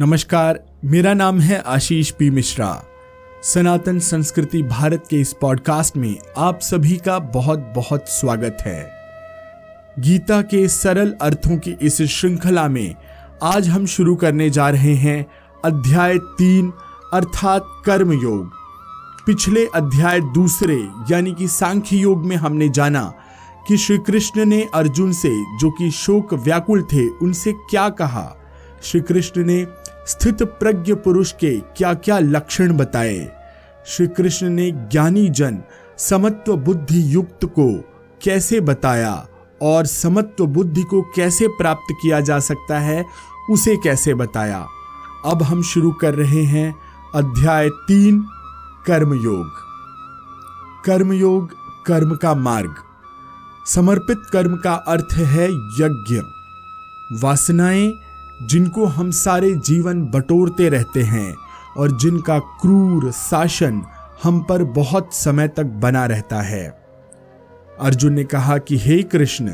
नमस्कार, 0.00 0.60
मेरा 0.84 1.14
नाम 1.14 1.40
है 1.40 1.62
आशीष 1.66 2.10
पी 2.10 2.30
मिश्रा। 2.30 2.84
सनातन 3.42 3.98
संस्कृति 3.98 4.62
भारत 4.62 5.04
के 5.10 5.16
इस 5.16 5.32
पॉडकास्ट 5.32 5.96
में 5.96 6.16
आप 6.36 6.60
सभी 6.60 6.96
का 6.96 7.18
बहुत 7.18 7.72
बहुत 7.76 8.08
स्वागत 8.08 8.58
है। 8.60 8.90
गीता 9.98 10.42
के 10.42 10.68
सरल 10.68 11.14
अर्थों 11.22 11.56
की 11.56 11.76
इस 11.82 12.02
श्रृंखला 12.02 12.68
में 12.68 12.94
आज 13.42 13.68
हम 13.68 13.86
शुरू 13.86 14.16
करने 14.16 14.50
जा 14.50 14.68
रहे 14.70 14.94
हैं 14.94 15.26
अध्याय 15.64 16.18
तीन, 16.18 16.72
अर्थात 17.12 17.62
कर्म 17.86 18.12
योग 18.12 18.52
पिछले 19.26 19.66
अध्याय 19.74 20.20
दूसरे, 20.20 20.88
यानी 21.10 21.32
कि 21.32 21.48
सांख्य 21.48 21.96
योग 21.96 22.26
में 22.26 22.36
हमने 22.36 22.68
जाना 22.68 23.14
कि 23.68 23.76
श्री 23.76 23.98
कृष्ण 23.98 24.44
ने 24.44 24.68
अर्जुन 24.74 25.12
से, 25.12 25.56
जो 25.58 25.70
कि 25.70 25.90
शोक 25.90 26.34
व्याकुल 26.34 26.82
थे, 26.82 27.08
उनसे 27.08 27.52
क्या 27.52 27.88
कहा। 27.88 28.34
श्री 28.82 29.00
कृष्ण 29.00 29.44
ने 29.44 29.66
स्थित 30.08 30.42
प्रज्ञ 30.42 30.94
पुरुष 30.94 31.32
के 31.32 31.60
क्या 31.60 31.94
क्या 31.94 32.18
लक्षण 32.18 32.76
बताए? 32.76 33.32
श्री 33.86 34.06
कृष्ण 34.06 34.48
ने 34.48 34.70
ज्ञानी 34.70 35.28
जन 35.28 35.58
समत्व 35.98 36.56
बुद्धि 36.56 37.14
युक्त 37.14 37.44
को 37.44 37.84
कैसे 38.22 38.60
बताया 38.60 39.26
और 39.62 39.86
समत्व 39.86 40.46
बुद्धि 40.46 40.82
को 40.82 41.02
कैसे 41.02 41.48
प्राप्त 41.48 41.94
किया 42.02 42.20
जा 42.20 42.38
सकता 42.38 42.78
है, 42.78 43.06
उसे 43.50 43.76
कैसे 43.76 44.14
बताया? 44.14 44.66
अब 45.24 45.42
हम 45.42 45.62
शुरू 45.62 45.92
कर 45.92 46.14
रहे 46.14 46.42
हैं 46.42 46.74
अध्याय 47.14 47.68
तीन, 47.68 48.22
कर्मयोग। 48.86 49.50
कर्मयोग 50.84 51.52
कर्म 51.86 52.16
का 52.16 52.34
मार्ग। 52.34 52.74
समर्पित 53.66 54.18
कर्म 54.32 54.56
का 54.56 54.74
अर्थ 54.74 55.12
है 55.12 55.52
यज्ञ। 55.52 56.20
वासनाएँ 57.12 58.07
जिनको 58.42 58.84
हम 58.84 59.10
सारे 59.10 59.54
जीवन 59.54 60.02
बटोरते 60.02 60.68
रहते 60.68 61.02
हैं 61.02 61.34
और 61.76 61.98
जिनका 61.98 62.38
क्रूर 62.38 63.12
शासन 63.12 63.82
हम 64.22 64.40
पर 64.40 64.62
बहुत 64.62 65.14
समय 65.14 65.48
तक 65.48 65.64
बना 65.64 66.06
रहता 66.06 66.40
है। 66.40 66.80
अर्जुन 67.80 68.12
ने 68.12 68.24
कहा 68.24 68.58
कि, 68.58 68.76
हे 68.78 69.02
कृष्ण, 69.02 69.52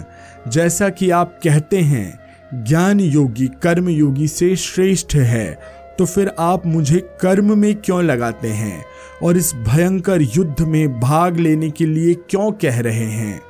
जैसा 0.49 0.89
कि 0.89 1.11
आप 1.11 1.41
कहते 1.45 1.81
हैं, 1.81 2.19
ज्ञान 2.65 3.01
योगी, 3.01 3.47
कर्म 3.47 3.89
योगी 3.89 4.29
से 4.29 4.57
श्रेष्ठ 4.57 5.15
है 5.15 5.85
तो 5.99 6.07
फिर 6.07 6.33
आप 6.39 6.67
मुझे 6.67 7.17
कर्म 7.21 7.59
में 7.59 7.75
क्यों 7.75 8.03
लगाते 8.03 8.49
हैं 8.49 8.85
और 9.23 9.37
इस 9.37 9.55
भयंकर 9.55 10.23
युद्ध 10.23 10.63
में 10.63 11.01
भाग 11.01 11.37
लेने 11.37 11.71
के 11.71 11.87
लिए 11.87 12.15
क्यों 12.15 12.53
कह 12.53 12.81
रहे 12.81 13.05
हैं? 13.05 13.41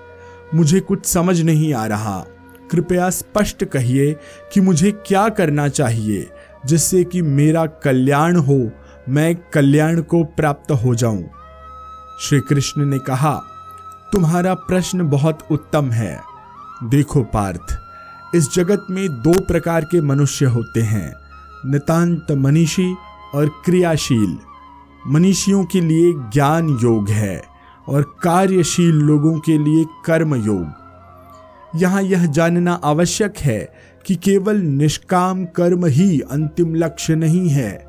मुझे 0.55 0.81
कुछ 0.81 1.07
समझ 1.07 1.41
नहीं 1.41 1.75
आ 1.75 1.87
रहा। 1.87 2.25
कृपया 2.75 3.11
स्पष्ट 3.11 3.65
कहिए 3.65 4.17
कि 4.53 4.61
मुझे 4.61 4.91
क्या 4.93 5.29
करना 5.29 5.69
चाहिए, 5.69 6.31
जिससे 6.67 7.05
कि 7.05 7.23
मेरा 7.23 7.67
कल्याण 7.67 8.37
हो, 8.37 8.71
मैं 9.09 9.37
कल्याण 9.37 10.01
को 10.01 10.25
प्राप्त 10.25 10.73
हो 10.73 10.95
जाऊँ। 10.95 11.25
श्री 12.21 12.41
कृष्ण 12.41 12.85
ने 12.85 12.99
कहा, 12.99 13.35
तुम्हारा 14.13 14.55
प्रश्न 14.55 15.09
बहुत 15.09 15.39
उत्तम 15.51 15.91
है। 15.91 16.21
देखो 16.85 17.23
पार्थ, 17.23 17.79
इस 18.35 18.55
जगत 18.55 18.87
में 18.91 19.09
दो 19.09 19.33
प्रकार 19.33 19.85
के 19.85 20.01
मनुष्य 20.01 20.47
होते 20.47 20.81
हैं, 20.81 21.15
नितांत 21.67 22.27
मनीषी 22.31 22.95
और 23.35 23.49
क्रियाशील। 23.65 24.39
मनीषियों 25.07 25.65
के 25.65 25.81
लिए 25.81 26.13
ज्ञान 26.13 26.79
योग 26.83 27.09
है 27.09 27.43
और 27.89 28.03
कार्यशील 28.23 28.95
लोगों 28.95 29.39
के 29.39 29.59
लिए 29.59 29.85
कर्म 30.07 30.35
योग। 30.35 30.84
यहाँ 31.77 32.03
यह 32.03 32.27
जानना 32.27 32.73
आवश्यक 32.73 33.35
है 33.39 33.69
कि 34.07 34.15
केवल 34.15 34.57
निष्काम 34.57 35.45
कर्म 35.45 35.87
ही 35.87 36.21
अंतिम 36.21 36.75
लक्ष्य 36.75 37.15
नहीं 37.15 37.49
है। 37.49 37.87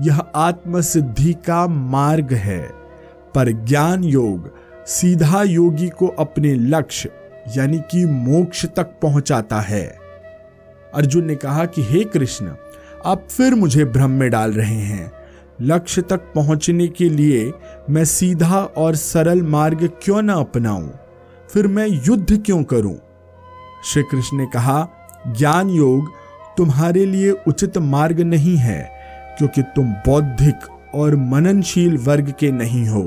यह 0.00 0.20
आत्मसिद्धि 0.20 1.32
का 1.32 1.66
मार्ग 1.66 2.32
है। 2.32 2.86
पर 3.34 3.52
ज्ञान 3.52 4.04
योग 4.04 4.54
सीधा 4.86 5.42
योगी 5.42 5.88
को 5.88 6.06
अपने 6.06 6.54
लक्ष्य, 6.54 7.10
यानी 7.56 7.78
कि 7.78 8.04
मोक्ष 8.04 8.66
तक 8.66 8.84
पहुंचाता 9.02 9.60
है। 9.60 9.98
अर्जुन 10.94 11.24
ने 11.24 11.34
कहा 11.34 11.64
कि, 11.64 11.82
हे 11.82 12.04
कृष्ण, 12.04 12.52
आप 13.04 13.28
फिर 13.30 13.54
मुझे 13.54 13.84
भ्रम 13.84 14.10
में 14.10 14.30
डाल 14.30 14.52
रहे 14.52 14.74
हैं। 14.74 15.12
लक्ष्य 15.60 16.02
तक 16.02 16.16
पहुँचने 16.16 16.88
के 16.88 17.08
लिए 17.08 17.52
मैं 17.90 18.04
सीधा 18.04 18.56
और 18.56 18.94
सरल 18.94 19.42
मार्ग 19.42 19.90
क्यों 20.02 20.22
ना 20.22 20.34
अपनाऊं? 20.34 20.88
फिर 21.50 21.66
मैं 21.66 21.88
युद्ध 21.88 22.42
क्यों 22.44 22.62
करूँ? 22.62 22.98
श्री 23.86 24.02
कृष्ण 24.02 24.36
ने 24.36 24.46
कहा, 24.46 24.88
ज्ञान 25.26 25.70
योग 25.70 26.12
तुम्हारे 26.56 27.06
लिए 27.06 27.30
उचित 27.30 27.78
मार्ग 27.78 28.20
नहीं 28.20 28.56
है, 28.56 28.90
क्योंकि 29.38 29.62
तुम 29.62 29.92
बौद्धिक 29.92 30.56
और 30.94 31.16
मननशील 31.16 31.98
वर्ग 31.98 32.34
के 32.40 32.50
नहीं 32.50 32.88
हो। 32.88 33.02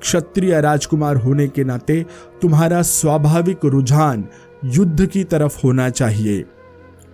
क्षत्रिय 0.00 0.60
राजकुमार 0.60 1.16
होने 1.16 1.48
के 1.48 1.64
नाते 1.64 2.06
तुम्हारा 2.42 2.82
स्वाभाविक 2.82 3.58
रुझान 3.64 4.28
युद्ध 4.64 5.06
की 5.06 5.24
तरफ़ 5.24 5.60
होना 5.64 5.90
चाहिए। 5.90 6.44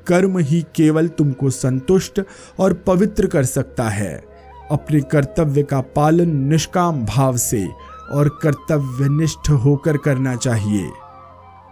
कर्म 0.07 0.39
ही 0.39 0.63
केवल 0.63 1.09
तुमको 1.09 1.51
संतुष्ट 1.51 2.21
और 2.59 2.73
पवित्र 2.73 3.27
कर 3.27 3.45
सकता 3.45 3.89
है। 3.89 4.25
अपने 4.71 5.01
कर्तव्य 5.01 5.63
का 5.63 5.81
पालन 5.81 6.37
निष्काम 6.37 7.05
भाव 7.05 7.37
से 7.37 7.69
और 8.13 8.39
कर्तव्यनिष्ठ 8.43 9.51
होकर 9.51 9.97
करना 9.97 10.37
चाहिए। 10.37 10.91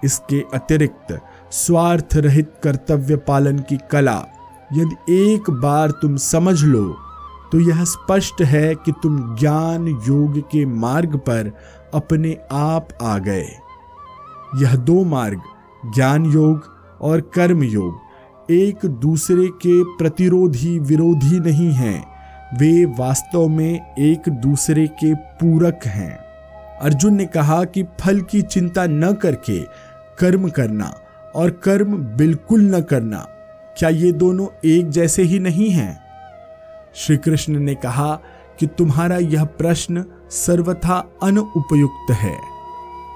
इसके 0.04 0.44
अतिरिक्त 0.54 1.18
स्वार्थ 1.50 2.16
रहित 2.16 2.52
कर्तव्य 2.62 3.16
पालन 3.16 3.58
की 3.58 3.78
कला। 3.90 4.24
यदि 4.72 5.14
एक 5.28 5.50
बार 5.50 5.90
तुम 5.90 6.16
समझ 6.16 6.62
लो 6.64 6.96
तो 7.52 7.60
यह 7.60 7.84
स्पष्ट 7.84 8.42
है 8.42 8.74
कि 8.74 8.92
तुम 9.02 9.36
ज्ञान 9.36 9.86
योग 9.88 10.38
के 10.40 10.64
मार्ग 10.66 11.16
पर 11.16 11.50
अपने 11.94 12.36
आप 12.52 12.88
आ 13.02 13.18
गए। 13.18 13.46
यह 14.56 14.74
दो 14.76 15.04
मार्ग, 15.04 15.40
ज्ञान 15.94 16.26
योग 16.26 16.64
और 17.00 17.20
कर्म 17.20 17.62
योग। 17.62 18.50
एक 18.50 18.86
दूसरे 18.86 19.46
के 19.46 19.82
प्रतिरोधी 19.84 20.78
विरोधी 20.78 21.40
नहीं 21.40 21.72
हैं। 21.72 22.06
वे 22.58 22.84
वास्तव 22.84 23.48
में 23.48 23.94
एक 23.98 24.28
दूसरे 24.28 24.86
के 24.86 25.14
पूरक 25.14 25.80
हैं। 25.86 26.16
अर्जुन 26.82 27.14
ने 27.14 27.26
कहा 27.26 27.64
कि 27.64 27.82
फल 28.00 28.20
की 28.20 28.42
चिंता 28.42 28.86
न 28.86 29.12
करके 29.12 29.60
कर्म 30.18 30.48
करना 30.48 31.00
और 31.36 31.50
कर्म 31.50 31.96
बिल्कुल 32.16 32.60
न 32.60 32.80
करना, 32.80 33.18
क्या 33.78 33.88
ये 33.88 34.12
दोनों 34.12 34.46
एक 34.64 34.88
जैसे 34.90 35.22
ही 35.22 35.38
नहीं 35.38 35.70
हैं? 35.70 36.00
श्री 36.94 37.16
कृष्ण 37.16 37.58
ने 37.58 37.74
कहा 37.74 38.14
कि 38.58 38.66
तुम्हारा 38.66 39.16
यह 39.16 39.44
प्रश्न 39.44 40.04
सर्वथा 40.30 41.10
अनुपयुक्त 41.22 42.10
है। 42.10 42.36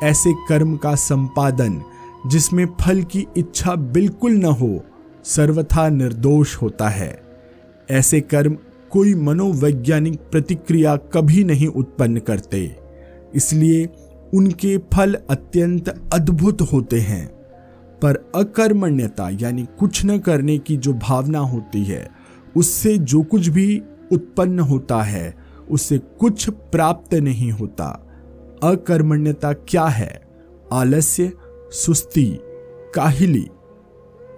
ऐसे 0.03 0.33
कर्म 0.49 0.77
का 0.77 0.95
संपादन, 0.95 1.83
जिसमें 2.27 2.67
फल 2.81 3.03
की 3.03 3.27
इच्छा 3.37 3.75
बिल्कुल 3.75 4.33
न 4.33 4.45
हो, 4.45 4.85
सर्वथा 5.25 5.89
निर्दोष 5.89 6.57
होता 6.57 6.89
है। 6.89 7.23
ऐसे 7.91 8.21
कर्म 8.21 8.57
कोई 8.91 9.15
मनोवैज्ञानिक 9.15 10.21
प्रतिक्रिया 10.21 10.97
कभी 10.97 11.45
नहीं 11.45 11.67
उत्पन्न 11.67 12.19
करते। 12.19 12.77
इसलिए 13.35 13.89
उनके 14.35 14.79
फल 14.79 15.17
अत्यंत 15.31 15.89
अद्भुत 16.13 16.61
होते 16.61 17.01
हैं। 17.01 17.29
पर 18.03 18.31
अकर्मण्यता, 18.35 19.29
यानी 19.33 19.69
कुछ 19.79 20.05
न 20.05 20.19
करने 20.19 20.59
की 20.59 20.77
जो 20.77 20.93
भावना 20.93 21.39
होती 21.39 21.85
है, 21.85 22.09
उससे 22.57 22.99
जो 22.99 23.23
कुछ 23.23 23.49
भी 23.49 23.83
उत्पन्न 24.13 24.61
होता 24.61 25.03
है 25.03 25.35
उससे 25.71 25.99
कुछ 25.99 26.51
प्राप्त 26.51 27.15
नहीं 27.15 27.53
होता। 27.53 28.07
अकर्मण्यता 28.63 29.53
क्या 29.53 29.85
है? 29.85 30.23
आलस्य, 30.73 31.33
सुस्ती, 31.73 32.39
काहिली, 32.95 33.49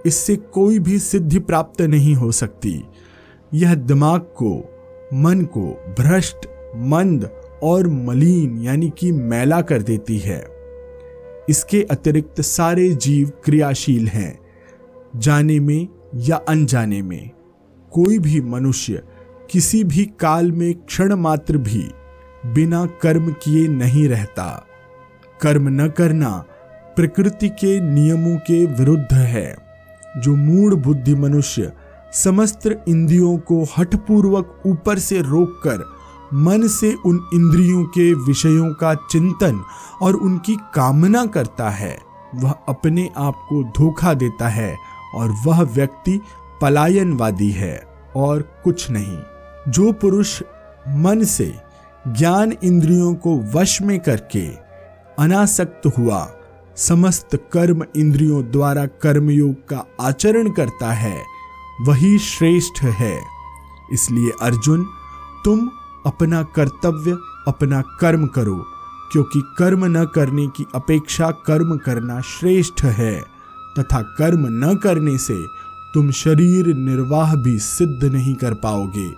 इससे 0.07 0.37
कोई 0.37 0.79
भी 0.79 0.99
सिद्धि 0.99 1.39
प्राप्त 1.39 1.83
नहीं 1.83 2.15
हो 2.15 2.33
सकती। 2.33 2.85
यह 3.55 3.75
दिमाग 3.75 4.21
को, 4.21 4.65
मन 5.15 5.41
को 5.41 5.95
भ्रष्ट, 5.99 6.47
मंद 6.77 7.31
और 7.65 7.89
मलिन, 7.89 8.59
यानी 8.59 8.93
कि 8.99 9.13
मैला 9.13 9.61
कर 9.61 9.83
देती 9.83 10.19
है। 10.19 10.45
इसके 11.49 11.83
अतिरिक्त 11.83 12.41
सारे 12.41 12.89
जीव 12.91 13.33
क्रियाशील 13.45 14.09
हैं, 14.09 14.39
जाने 15.17 15.61
में 15.61 15.89
या 16.15 16.37
अनजाने 16.37 17.03
में। 17.03 17.31
कोई 17.91 18.19
भी 18.19 18.41
मनुष्य 18.41 19.03
किसी 19.51 19.85
भी 19.85 20.05
काल 20.05 20.53
में 20.53 20.75
क्षण 20.75 21.15
मात्र 21.15 21.59
भी 21.59 21.91
बिना 22.47 22.87
कर्म 22.87 23.33
किए 23.33 23.69
नहीं 23.69 24.09
रहता। 24.09 24.67
कर्म 25.41 25.69
न 25.69 25.89
करना 25.89 26.45
प्रकृति 26.97 27.49
के 27.49 27.81
नियमों 27.81 28.37
के 28.37 28.65
विरुद्ध 28.67 29.15
है, 29.15 29.57
जो 30.17 30.35
मूड 30.37 30.75
बुद्धि 30.75 31.15
मनुष्य 31.15 31.73
समस्त 32.13 32.85
इंद्रियों 32.89 33.39
को 33.39 33.65
हठपूर्वक 33.79 34.63
ऊपर 34.67 34.99
से 34.99 35.21
रोककर 35.21 35.94
मन 36.35 36.69
से 36.69 36.95
उन 36.95 37.31
इंद्रियों 37.35 37.85
के 37.85 38.15
विषयों 38.15 38.75
का 38.75 38.95
चिंतन 38.95 39.65
और 40.03 40.15
उनकी 40.15 40.57
कामना 40.75 41.27
करता 41.27 41.71
है। 41.71 42.03
वह 42.35 42.51
अपने 42.51 43.11
आप 43.17 43.35
को 43.35 43.63
धोखा 43.63 44.15
देता 44.15 44.49
है 44.49 44.77
और 45.15 45.35
वह 45.47 45.63
व्यक्ति 45.63 46.21
पलायनवादी 46.63 47.51
है 47.51 47.87
और 48.17 48.43
कुछ 48.65 48.91
नहीं। 48.91 49.19
जो 49.69 49.93
पुरुष 49.93 50.43
मन 50.89 51.25
से 51.25 51.55
ज्ञान 52.09 52.53
इंद्रियों 52.65 53.15
को 53.15 53.41
वश 53.55 53.83
में 53.83 54.01
करके 54.01 54.49
अनासक्त 55.19 55.93
हुआ, 55.99 56.33
समस्त 56.77 57.29
कर्म 57.53 57.85
इंद्रियों 57.97 58.51
द्वारा 58.51 58.87
कर्मयोग 58.87 59.69
का 59.69 59.85
आचरण 60.01 60.51
करता 60.51 60.93
है, 60.93 61.23
वही 61.81 62.19
श्रेष्ठ 62.19 62.83
है। 62.83 63.21
इसलिए 63.93 64.31
अर्जुन, 64.43 64.87
तुम 65.45 65.71
अपना 66.07 66.43
कर्तव्य, 66.43 67.17
अपना 67.49 67.83
कर्म 68.01 68.27
करो, 68.27 68.65
क्योंकि 69.13 69.43
कर्म 69.59 69.85
न 69.85 70.05
करने 70.05 70.47
की 70.47 70.67
अपेक्षा 70.75 71.31
कर्म 71.31 71.77
करना 71.77 72.21
श्रेष्ठ 72.21 72.85
है, 72.85 73.21
तथा 73.79 74.03
कर्म 74.03 74.47
न 74.47 74.77
करने 74.77 75.19
से 75.19 75.35
तुम 75.95 76.11
शरीर 76.11 76.67
निर्वाह 76.67 77.35
भी 77.35 77.59
सिद्ध 77.59 78.05
नहीं 78.05 78.35
कर 78.35 78.55
पाओगे। 78.55 79.15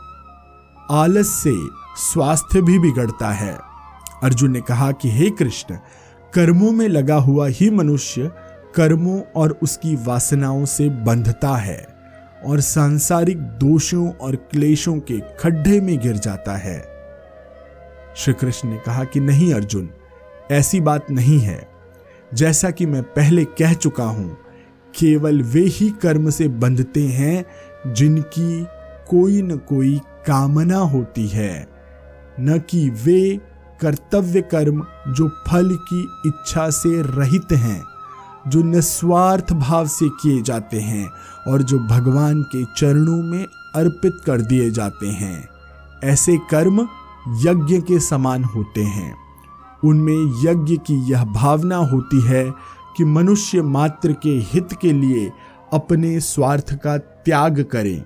आलस 0.91 1.29
से 1.29 1.57
स्वास्थ्य 1.97 2.63
भी 2.63 2.79
बिगड़ता 2.79 3.31
है। 3.31 3.59
अर्जुन 4.23 4.51
ने 4.51 4.61
कहा 4.61 4.93
कि 4.93 5.11
हे 5.11 5.31
कृष्ण, 5.31 5.77
कर्मों 6.35 6.73
में 6.73 6.89
लगा 6.89 7.17
हुआ 7.17 7.47
ही 7.49 7.71
मनुष्य 7.71 8.33
कर्मों 8.75 9.23
और 9.37 9.59
उसकी 9.63 9.97
वासनाओं 9.97 10.65
से 10.65 10.89
बंधता 10.89 11.57
है। 11.57 11.96
और 12.47 12.61
सांसारिक 12.61 13.39
दोषों 13.39 14.11
और 14.11 14.37
क्लेशों 14.37 14.97
के 15.01 15.21
खड्डे 15.41 15.81
में 15.81 15.99
गिर 15.99 16.17
जाता 16.17 16.57
है। 16.57 16.79
श्री 18.17 18.35
कृष्ण 18.35 18.69
ने 18.69 18.79
कहा 18.87 19.05
कि 19.05 19.21
नहीं 19.21 19.53
अर्जुन, 19.55 19.89
ऐसी 20.51 20.81
बात 20.81 21.11
नहीं 21.11 21.39
है। 21.41 21.69
जैसा 22.35 22.71
कि 22.71 22.87
मैं 22.87 23.03
पहले 23.03 23.45
कह 23.45 23.73
चुका 23.75 24.05
हूँ, 24.05 24.37
केवल 24.95 25.43
वे 25.43 25.61
ही 25.61 25.91
कर्म 25.91 26.31
से 26.31 26.49
बंधते 26.49 27.07
हैं 27.07 27.93
जिनकी 27.95 28.67
कोई 29.09 29.43
न 29.43 29.57
कोई 29.57 30.01
कामना 30.27 30.79
होती 30.79 31.27
है। 31.29 31.67
न 32.41 32.59
कि 32.71 32.89
वे 33.05 33.41
कर्तव्य 33.81 34.41
कर्म 34.41 34.87
जो 35.09 35.29
फल 35.49 35.77
की 35.93 36.03
इच्छा 36.27 36.69
से 36.71 37.03
रहित 37.03 37.53
हैं। 37.53 37.83
जो 38.49 38.63
निस्वार्थ 38.63 39.53
भाव 39.53 39.87
से 39.87 40.09
किए 40.09 40.43
जाते 40.43 40.81
हैं 40.81 41.11
और 41.49 41.63
जो 41.63 41.79
भगवान 41.79 42.43
के 42.43 42.65
चरणों 42.65 43.23
में 43.23 43.45
अर्पित 43.75 44.13
कर 44.27 44.41
दिए 44.41 44.71
जाते 44.71 45.07
हैं। 45.07 45.49
ऐसे 46.05 46.37
कर्म 46.37 46.89
यज्ञ 47.29 47.81
के 47.81 48.01
समान 48.01 48.45
होते 48.45 48.83
हैं। 48.83 49.17
उनमें 49.85 50.43
यज्ञ 50.45 50.77
की 50.77 51.11
यह 51.11 51.25
भावना 51.25 51.77
होती 51.77 52.21
है 52.21 52.53
कि 52.97 53.05
मनुष्य 53.05 53.63
मात्र 53.63 54.13
के 54.13 54.31
हित 54.31 54.69
के 54.81 54.93
लिए 54.93 55.33
अपने 55.73 56.21
स्वार्थ 56.21 56.75
का 56.75 56.99
त्याग 56.99 57.63
करें। 57.63 58.05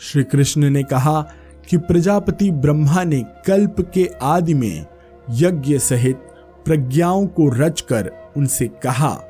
श्री 0.00 0.24
कृष्ण 0.24 0.70
ने 0.70 0.82
कहा 0.82 1.22
कि 1.70 1.76
प्रजापति 1.76 2.50
ब्रह्मा 2.50 3.04
ने 3.04 3.20
कल्प 3.46 3.90
के 3.94 4.10
आदि 4.22 4.54
में 4.54 4.86
यज्ञ 5.30 5.78
सहित 5.78 6.16
प्रज्ञाओं 6.64 7.26
को 7.26 7.48
रचकर 7.48 8.12
उनसे 8.36 8.68
कहा 8.68 9.20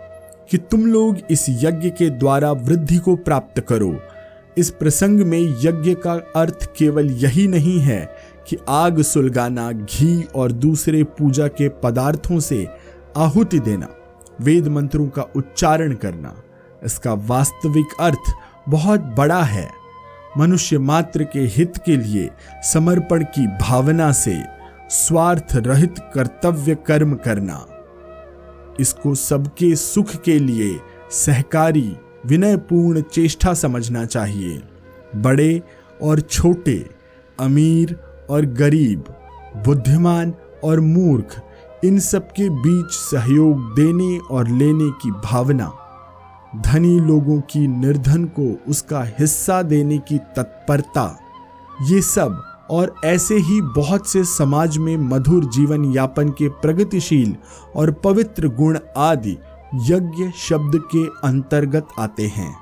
कि 0.51 0.59
तुम 0.59 0.87
लोग 0.87 1.19
इस 1.31 1.47
यज्ञ 1.49 1.91
के 1.91 2.11
द्वारा 2.11 2.53
वृद्धि 2.53 2.99
को 2.99 3.17
प्राप्त 3.17 3.61
करो। 3.61 4.01
इस 4.59 4.71
प्रसंग 4.71 5.21
में 5.21 5.41
यज्ञ 5.41 5.95
का 5.95 6.13
अर्थ 6.13 6.69
केवल 6.77 7.11
यही 7.11 7.47
नहीं 7.49 7.81
है 7.81 8.17
कि 8.49 8.57
आग, 8.69 9.03
सुलगाना, 9.03 9.73
घी 9.73 10.23
और 10.35 10.53
दूसरे 10.53 11.05
पूजा 11.05 11.49
के 11.49 11.69
पदार्थों 11.69 12.41
से 12.41 12.67
आहुति 13.17 13.59
देना, 13.59 13.89
वेद 14.41 14.69
मंत्रों 14.69 15.09
का 15.09 15.23
उच्चारण 15.37 15.95
करना, 15.95 16.35
इसका 16.85 17.13
वास्तविक 17.13 17.97
अर्थ 18.01 18.33
बहुत 18.69 19.01
बड़ा 19.01 19.43
है। 19.43 19.71
मनुष्य 20.39 20.79
मात्र 20.79 21.25
के 21.25 21.41
हित 21.41 21.77
के 21.77 21.97
लिए 21.97 22.31
समर्पण 22.65 23.25
की 23.25 23.47
भावना 23.47 24.13
से 24.13 24.43
स्वार्थ 24.91 25.57
रहित 25.57 25.95
कर्तव्य 26.15 26.75
कर्म 26.75 27.15
करना। 27.15 27.67
इसको 28.81 29.15
सबके 29.15 29.75
सुख 29.77 30.15
के 30.17 30.39
लिए 30.39 30.79
सहकारी, 31.11 31.97
विनयपूर्ण 32.27 33.01
चेष्टा 33.03 33.55
समझना 33.55 34.05
चाहिए। 34.05 34.63
बड़े 35.17 35.63
और 36.03 36.21
छोटे, 36.21 36.91
अमीर 37.41 37.97
और 38.31 38.47
गरीब, 38.47 39.05
बुद्धिमान 39.57 40.35
और 40.65 40.81
मूर्ख, 40.81 41.41
इन 41.85 41.99
सबके 41.99 42.49
बीच 42.51 42.91
सहयोग 42.91 43.75
देने 43.75 44.19
और 44.31 44.49
लेने 44.49 44.91
की 45.03 45.11
भावना। 45.25 45.73
धनी 46.57 46.99
लोगों 47.01 47.41
की 47.41 47.67
निर्धन 47.69 48.25
को 48.25 48.53
उसका 48.69 49.03
हिस्सा 49.19 49.63
देने 49.63 49.99
की 49.99 50.19
तत्परता, 50.37 51.19
ये 51.83 52.01
सब 52.03 52.43
और 52.71 52.95
ऐसे 53.05 53.35
ही 53.35 53.61
बहुत 53.61 54.09
से 54.09 54.25
समाज 54.25 54.79
में 54.79 54.97
मधुर 54.97 55.45
जीवन 55.45 55.85
यापन 55.85 56.29
के 56.29 56.49
प्रगतिशील 56.49 57.37
और 57.77 57.91
पवित्र 57.93 58.49
गुण 58.49 58.79
आदि 58.97 59.37
यज्ञ 59.75 60.31
शब्द 60.39 60.73
के 60.77 61.05
अंतर्गत 61.29 61.89
आते 61.99 62.27
हैं। 62.27 62.57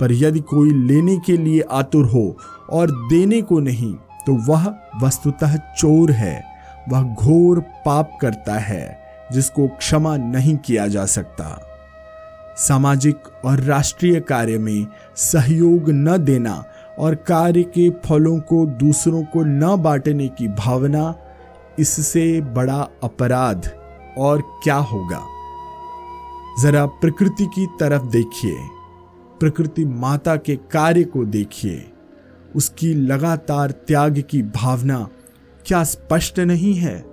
पर 0.00 0.12
यदि 0.12 0.40
कोई 0.40 0.70
लेने 0.70 1.16
के 1.18 1.36
लिए 1.36 1.60
आतुर 1.60 2.06
हो 2.06 2.36
और 2.70 2.90
देने 2.90 3.42
को 3.42 3.60
नहीं 3.60 3.94
तो 4.26 4.34
वह 4.34 4.74
वस्तुतः 5.02 5.56
चोर 5.56 6.10
है। 6.10 6.44
वह 6.88 7.02
घोर 7.02 7.60
पाप 7.60 8.18
करता 8.20 8.54
है, 8.54 8.98
जिसको 9.32 9.68
क्षमा 9.68 10.16
नहीं 10.16 10.56
किया 10.56 10.86
जा 10.86 11.06
सकता। 11.06 11.68
सामाजिक 12.56 13.16
और 13.44 13.60
राष्ट्रीय 13.60 14.20
कार्य 14.20 14.58
में 14.58 14.86
सहयोग 15.16 15.90
न 15.90 16.16
देना 16.16 16.64
और 16.98 17.14
कार्य 17.14 17.62
के 17.62 17.90
फलों 17.90 18.40
को 18.40 18.66
दूसरों 18.66 19.22
को 19.22 19.44
न 19.44 19.82
बांटने 19.82 20.28
की 20.28 20.48
भावना, 20.48 21.14
इससे 21.78 22.40
बड़ा 22.40 22.88
अपराध 23.02 23.70
और 24.18 24.42
क्या 24.64 24.76
होगा? 24.76 25.26
जरा 26.62 26.86
प्रकृति 26.86 27.46
की 27.46 27.66
तरफ़ 27.66 28.02
देखिए। 28.02 28.56
प्रकृति 29.40 29.84
माता 29.84 30.36
के 30.36 30.56
कार्य 30.56 31.04
को 31.04 31.24
देखिए। 31.24 31.92
उसकी 32.56 32.94
लगातार 32.94 33.70
त्याग 33.70 34.24
की 34.30 34.42
भावना 34.42 35.08
क्या 35.66 35.84
स्पष्ट 35.84 36.38
नहीं 36.38 36.74
है? 36.74 37.04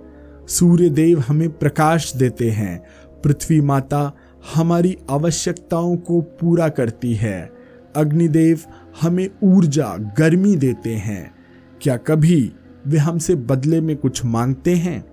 सूर्य 0.48 0.88
देव 0.88 1.24
हमें 1.28 1.58
प्रकाश 1.58 2.16
देते 2.16 2.50
हैं। 2.50 2.84
पृथ्वी 3.24 3.60
माता 3.60 4.12
हमारी 4.54 4.98
आवश्यकताओं 5.10 5.96
को 5.96 6.20
पूरा 6.20 6.68
करती 6.68 7.14
है। 7.14 7.52
अग्निदेव 7.96 8.60
हमें 9.00 9.30
ऊर्जा, 9.42 9.96
गर्मी 10.18 10.56
देते 10.56 10.90
हैं। 10.90 11.34
क्या 11.82 11.96
कभी 11.96 12.52
वे 12.86 12.98
हमसे 12.98 13.34
बदले 13.34 13.80
में 13.80 13.96
कुछ 13.96 14.24
मांगते 14.24 14.74
हैं? 14.74 15.10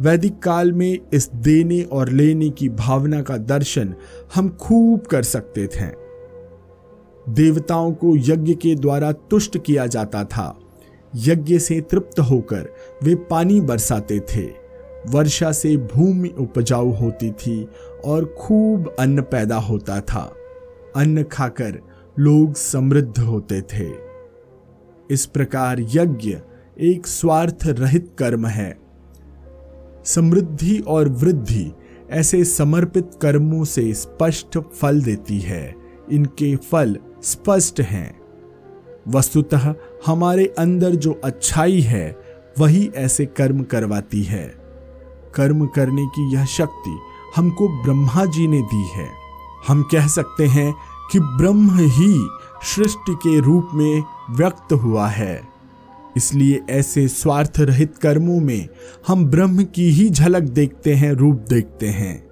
वैदिक 0.00 0.38
काल 0.38 0.72
में 0.72 0.98
इस 1.12 1.30
देने 1.34 1.82
और 1.82 2.08
लेने 2.08 2.50
की 2.50 2.68
भावना 2.68 3.22
का 3.22 3.36
दर्शन 3.36 3.94
हम 4.34 4.48
खूब 4.48 5.00
कर 5.00 5.22
सकते 5.22 5.66
थे। 5.66 6.02
देवताओं 7.28 7.92
को 7.92 8.16
यज्ञ 8.16 8.54
के 8.54 8.74
द्वारा 8.74 9.12
तुष्ट 9.12 9.58
किया 9.58 9.86
जाता 9.86 10.24
था। 10.24 10.58
यज्ञ 11.16 11.58
से 11.58 11.80
तृप्त 11.80 12.20
होकर 12.20 12.74
वे 13.02 13.14
पानी 13.14 13.60
बरसाते 13.60 14.20
थे। 14.20 14.62
वर्षा 15.10 15.52
से 15.52 15.76
भूमि 15.76 16.28
उपजाऊ 16.28 16.92
होती 16.92 17.30
थी 17.30 17.68
और 18.04 18.34
खूब 18.38 18.94
अन्न 18.98 19.22
पैदा 19.22 19.56
होता 19.56 20.00
था। 20.00 20.34
अन्न 20.96 21.22
खाकर 21.22 21.91
लोग 22.18 22.54
समृद्ध 22.54 23.18
होते 23.18 23.62
थे। 23.62 23.92
इस 25.10 25.26
प्रकार 25.26 25.80
यज्ञ 25.80 26.36
एक 26.80 27.06
स्वार्थ 27.06 27.58
रहित 27.66 28.10
कर्म 28.18 28.46
है। 28.46 28.78
समृद्धि 30.04 30.78
और 30.78 31.08
वृद्धि 31.08 31.72
ऐसे 32.10 32.44
समर्पित 32.44 33.10
कर्मों 33.22 33.64
से 33.64 33.94
स्पष्ट 33.94 34.58
फल 34.58 35.02
देती 35.02 35.40
है। 35.40 35.74
इनके 36.12 36.56
फल 36.56 36.96
स्पष्ट 37.22 37.80
हैं। 37.80 38.20
वस्तुतः 39.08 39.74
हमारे 40.06 40.54
अंदर 40.58 40.90
जो 40.90 41.20
अच्छाई 41.24 41.80
है, 41.80 42.16
वही 42.58 42.90
ऐसे 42.94 43.26
कर्म 43.26 43.62
करवाती 43.62 44.22
है। 44.22 44.54
कर्म 45.34 45.66
करने 45.66 46.06
की 46.06 46.34
यह 46.34 46.44
शक्ति 46.44 46.98
हमको 47.36 47.82
ब्रह्मा 47.82 48.24
जी 48.24 48.46
ने 48.46 48.62
दी 48.62 48.88
है। 48.94 49.08
हम 49.68 49.82
कह 49.82 50.06
सकते 50.06 50.46
हैं 50.46 50.74
कि 51.10 51.20
ब्रह्म 51.20 51.78
ही 51.78 52.26
सृष्टि 52.74 53.14
के 53.14 53.40
रूप 53.40 53.70
में 53.74 54.02
व्यक्त 54.30 54.72
हुआ 54.72 55.06
है। 55.06 55.42
इसलिए 56.16 56.60
ऐसे 56.70 57.08
स्वार्थ 57.08 57.52
रहित 57.58 57.98
कर्मों 57.98 58.40
में 58.40 58.68
हम 59.06 59.26
ब्रह्म 59.26 59.64
की 59.64 59.90
ही 59.90 60.10
झलक 60.10 60.42
देखते 60.42 60.94
हैं, 60.94 61.12
रूप 61.12 61.44
देखते 61.48 61.88
हैं। 61.88 62.28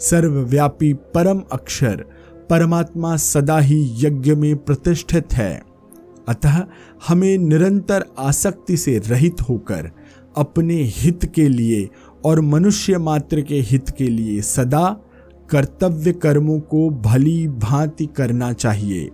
सर्वव्यापी 0.00 0.92
परम 0.92 1.42
अक्षर 1.52 2.04
परमात्मा 2.50 3.16
सदा 3.16 3.58
ही 3.58 4.06
यज्ञ 4.06 4.34
में 4.34 4.56
प्रतिष्ठित 4.56 5.32
है। 5.32 5.62
अतः 6.28 6.64
हमें 7.08 7.38
निरंतर 7.38 8.04
आसक्ति 8.18 8.76
से 8.76 8.98
रहित 8.98 9.40
होकर 9.40 9.90
अपने 10.36 10.74
हित 10.74 11.32
के 11.34 11.48
लिए 11.48 11.88
और 12.24 12.40
मनुष्य 12.40 12.98
मात्र 12.98 13.40
के 13.40 13.60
हित 13.60 13.90
के 13.90 14.04
लिए 14.04 14.40
सदा 14.40 14.96
कर्तव्य 15.52 16.12
कर्मों 16.12 16.60
को 16.60 16.90
भली 16.90 17.48
भांति 17.48 18.06
करना 18.06 18.52
चाहिए। 18.52 19.10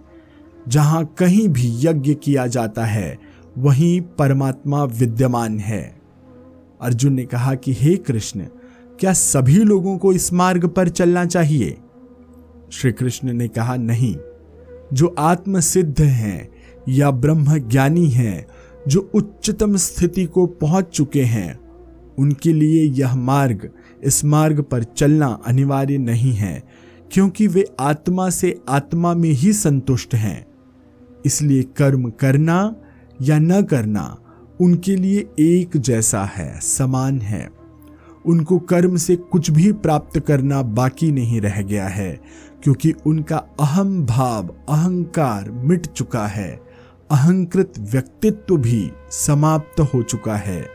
जहाँ 0.69 1.15
कहीं 1.19 1.49
भी 1.49 1.87
यज्ञ 1.87 2.15
किया 2.15 2.47
जाता 2.47 2.85
है, 2.85 3.19
वहीं 3.59 4.01
परमात्मा 4.01 4.85
विद्यमान 4.85 5.59
है। 5.59 6.01
अर्जुन 6.83 7.13
ने 7.13 7.25
कहा 7.25 7.55
कि, 7.55 7.73
हे 7.73 7.97
कृष्ण, 7.97 8.41
क्या 9.01 9.13
सभी 9.13 9.59
लोगों 9.59 9.99
को 9.99 10.13
इस 10.13 10.33
मार्ग 10.33 10.67
पर 10.67 10.89
चलना 10.89 11.25
चाहिए? 11.25 11.79
श्री 12.73 12.93
कृष्ण 12.93 13.33
ने 13.33 13.49
कहा, 13.49 13.77
नहीं। 13.77 14.17
जो 14.93 15.15
आत्म 15.19 15.61
सिद्ध 15.61 16.01
हैं 16.01 16.49
या 16.89 17.11
ब्रह्म 17.11 17.59
ज्ञानी 17.59 18.09
हैं, 18.09 18.47
जो 18.89 19.11
उच्चतम 19.15 19.77
स्थिति 19.77 20.25
को 20.25 20.47
पहुँच 20.47 20.85
चुके 20.85 21.23
हैं, 21.23 21.61
उनके 22.19 22.53
लिए 22.53 22.85
यह 22.85 23.15
मार्ग 23.17 23.71
इस 24.05 24.25
मार्ग 24.25 24.61
पर 24.63 24.83
चलना 24.83 25.27
अनिवार्य 25.47 25.99
नहीं 25.99 26.33
है, 26.33 26.63
क्योंकि 27.13 27.47
वे 27.47 27.65
आत्मा 27.81 28.31
से 28.31 28.61
आत्मा 28.69 29.15
में 29.15 29.31
ही 29.31 29.53
संतुष्ट 29.53 30.15
हैं। 30.15 30.47
इसलिए 31.27 31.63
कर्म 31.63 32.11
करना 32.11 32.75
या 33.23 33.39
न 33.39 33.63
करना 33.63 34.17
उनके 34.61 34.97
लिए 34.97 35.29
एक 35.41 35.77
जैसा 35.77 36.25
है, 36.25 36.61
समान 36.61 37.21
है। 37.21 37.49
उनको 38.27 38.59
कर्म 38.59 38.97
से 38.97 39.17
कुछ 39.17 39.51
भी 39.51 39.73
प्राप्त 39.73 40.19
करना 40.19 40.63
बाकी 40.63 41.11
नहीं 41.13 41.41
रह 41.41 41.63
गया 41.63 41.87
है, 41.89 42.19
क्योंकि 42.63 42.93
उनका 43.07 43.37
अहम 43.61 44.07
भाव, 44.07 44.49
अहंकार 44.69 45.51
मिट 45.51 45.87
चुका 45.87 46.27
है। 46.27 46.51
अहंकृत 47.11 47.73
व्यक्तित्व 47.79 48.57
भी 48.57 48.91
समाप्त 49.11 49.81
हो 49.81 50.03
चुका 50.03 50.37
है। 50.37 50.69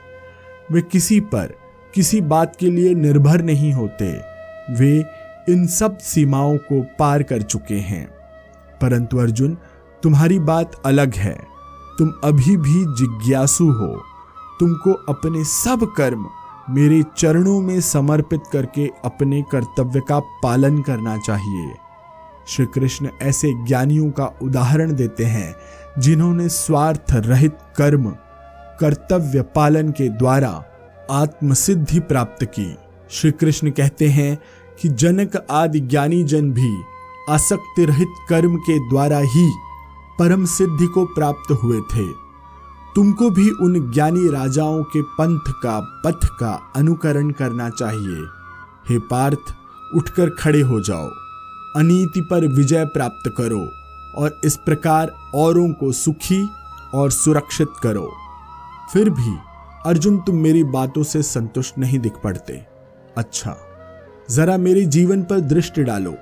वे 0.72 0.82
किसी 0.82 1.20
पर 1.20 1.53
किसी 1.96 2.22
बात 2.22 2.56
के 2.56 2.72
लिए 2.72 2.94
निर्भर 2.94 3.42
नहीं 3.42 3.74
होते। 3.74 4.22
वे 4.70 5.06
इन 5.50 5.68
सब 5.68 5.98
सीमाओं 5.98 6.58
को 6.58 6.86
पार 7.00 7.24
कर 7.24 7.42
चुके 7.42 7.76
हैं। 7.76 8.08
परंतु 8.82 9.18
अर्जुन, 9.18 9.58
तुम्हारी 10.04 10.40
बात 10.40 10.82
अलग 10.86 11.16
है। 11.16 11.40
तुम 12.00 12.14
अभी 12.24 12.58
भी 12.58 12.86
जिज्ञासु 12.86 13.72
हो। 13.72 14.04
तुमको 14.60 14.94
अपने 14.94 15.44
सब 15.44 15.94
कर्म 15.98 16.26
मेरे 16.70 17.04
चरणों 17.18 17.62
में 17.62 17.82
समर्पित 17.82 18.42
करके 18.54 18.90
अपने 19.06 19.42
कर्तव्य 19.42 20.00
का 20.00 20.20
पालन 20.20 20.82
करना 20.82 21.18
चाहिए। 21.18 21.76
श्री 22.48 22.66
कृष्ण 22.66 23.08
ऐसे 23.22 23.66
ज्ञानियों 23.66 24.12
का 24.12 24.30
उदाहरण 24.42 24.94
देते 24.94 25.26
हैं, 25.26 25.56
जिन्होंने 26.02 26.50
स्वार्थ 26.50 27.06
रहित 27.12 27.58
कर्म, 27.78 28.16
कर्तव्य 28.80 29.42
पालन 29.42 29.90
के 29.90 30.10
द्वारा 30.10 30.66
आत्मसिद्धि 31.12 32.00
प्राप्त 32.00 32.45
की। 32.45 32.75
श्री 33.12 33.31
कृष्ण 33.31 33.69
कहते 33.69 34.07
हैं 34.07 34.39
कि 34.81 34.89
जनक 34.89 35.48
आदि 35.51 35.79
ज्ञानी 35.79 36.24
जन 36.24 36.51
भी 36.51 36.81
आसक्ति 37.29 37.86
रहित 37.86 38.07
कर्म 38.29 38.57
के 38.57 38.89
द्वारा 38.89 39.17
ही 39.17 39.51
परम 40.19 40.45
सिद्धि 40.45 40.88
को 40.88 41.05
प्राप्त 41.05 41.51
हुए 41.51 41.81
थे। 41.81 42.07
तुमको 42.95 43.29
भी 43.29 43.50
उन 43.50 43.91
ज्ञानी 43.91 44.29
राजाओं 44.29 44.83
के 44.83 45.01
पंथ 45.01 45.39
का, 45.39 46.01
पथ 46.05 46.25
का 46.25 46.74
अनुकरण 46.75 47.31
करना 47.31 47.69
चाहिए। 47.69 48.25
हे 48.89 49.00
पार्थ, 49.00 49.55
उठकर 49.95 50.29
खड़े 50.29 50.62
हो 50.62 50.79
जाओ। 50.79 51.10
अनीति 51.75 52.22
पर 52.22 52.48
विजय 52.48 52.86
प्राप्त 52.86 53.33
करो 53.38 53.69
और 54.15 54.39
इस 54.43 54.55
प्रकार 54.55 55.12
औरों 55.36 55.74
को 55.74 55.91
सुखी 55.91 56.50
और 56.93 57.12
सुरक्षित 57.12 57.67
करो। 57.83 58.13
फिर 58.93 59.10
भी 59.10 59.52
अर्जुन, 59.86 60.18
तुम 60.18 60.36
मेरी 60.36 60.63
बातों 60.63 61.04
से 61.04 61.22
संतुष्ट 61.24 61.78
नहीं 61.78 62.00
दिख 62.00 62.13
पड़ते। 62.24 62.62
अच्छा 63.18 63.56
जरा 64.32 64.58
मेरे 64.58 64.86
जीवन 64.86 65.24
पर 65.24 65.40
दृष्टि 65.40 65.84
डालो। 65.84 66.16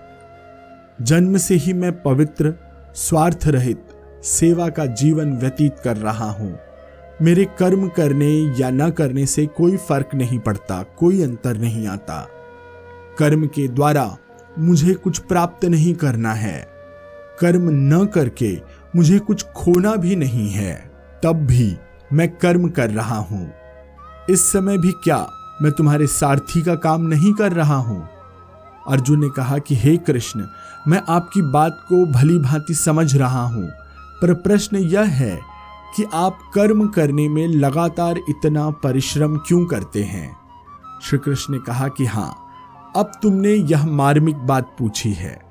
जन्म 1.01 1.37
से 1.37 1.55
ही 1.55 1.73
मैं 1.73 2.01
पवित्र 2.01 2.53
स्वार्थ 2.95 3.47
रहित 3.47 3.87
सेवा 4.23 4.69
का 4.69 4.85
जीवन 4.85 5.33
व्यतीत 5.33 5.75
कर 5.83 5.97
रहा 5.97 6.29
हूँ। 6.31 6.59
मेरे 7.21 7.45
कर्म 7.59 7.87
करने 7.87 8.29
या 8.59 8.69
न 8.69 8.89
करने 8.89 9.25
से 9.25 9.45
कोई 9.45 9.77
फ़र्क 9.77 10.09
नहीं 10.15 10.39
पड़ता, 10.39 10.83
कोई 10.83 11.21
अंतर 11.23 11.57
नहीं 11.57 11.87
आता। 11.87 12.27
कर्म 13.19 13.47
के 13.47 13.67
द्वारा 13.67 14.17
मुझे 14.59 14.93
कुछ 14.93 15.19
प्राप्त 15.19 15.65
नहीं 15.65 15.93
करना 15.95 16.33
है। 16.33 16.67
कर्म 17.39 17.69
न 17.93 18.05
करके 18.05 18.57
मुझे 18.95 19.19
कुछ 19.19 19.45
खोना 19.45 19.95
भी 19.95 20.15
नहीं 20.15 20.49
है। 20.49 20.91
तब 21.23 21.35
भी 21.35 21.75
मैं 22.13 22.37
कर्म 22.37 22.69
कर 22.69 22.89
रहा 22.89 23.17
हूँ। 23.17 23.53
इस 24.29 24.51
समय 24.51 24.77
भी 24.77 24.91
क्या 24.91 25.27
मैं 25.61 25.71
तुम्हारे 25.71 26.07
सारथी 26.07 26.61
का 26.61 26.75
काम 26.75 27.01
नहीं 27.01 27.33
कर 27.33 27.51
रहा 27.51 27.75
हूँ? 27.75 28.07
अर्जुन 28.89 29.19
ने 29.19 29.29
कहा 29.29 29.57
कि, 29.57 29.75
हे 29.75 29.97
कृष्ण, 29.97 30.45
मैं 30.87 31.01
आपकी 31.09 31.41
बात 31.41 31.79
को 31.89 32.05
भली 32.05 32.39
भांति 32.39 32.73
समझ 32.73 33.17
रहा 33.17 33.43
हूँ, 33.43 33.69
पर 34.21 34.33
प्रश्न 34.33 34.77
यह 34.77 35.01
है 35.01 35.39
कि 35.95 36.05
आप 36.13 36.39
कर्म 36.53 36.87
करने 36.87 37.29
में 37.29 37.47
लगातार 37.47 38.17
इतना 38.29 38.69
परिश्रम 38.69 39.37
क्यों 39.37 39.65
करते 39.65 40.03
हैं? 40.03 40.37
श्री 41.01 41.19
कृष्ण 41.19 41.53
ने 41.53 41.59
कहा 41.59 41.87
कि, 41.87 42.05
हाँ, 42.05 42.37
अब 42.95 43.11
तुमने 43.23 43.49
यह 43.49 43.85
मार्मिक 43.85 44.35
बात 44.35 44.75
पूछी 44.79 45.13
है। 45.13 45.41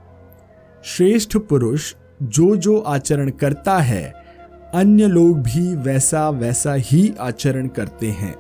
श्रेष्ठ 0.84 1.36
पुरुष 1.36 1.94
जो 2.22 2.56
जो 2.56 2.78
आचरण 2.80 3.30
करता 3.30 3.78
है 3.78 4.19
अन्य 4.74 5.06
लोग 5.06 5.42
भी 5.42 5.76
वैसा 5.76 6.30
वैसा 6.30 6.74
ही 6.74 7.14
आचरण 7.20 7.66
करते 7.66 8.08
हैं। 8.08 8.34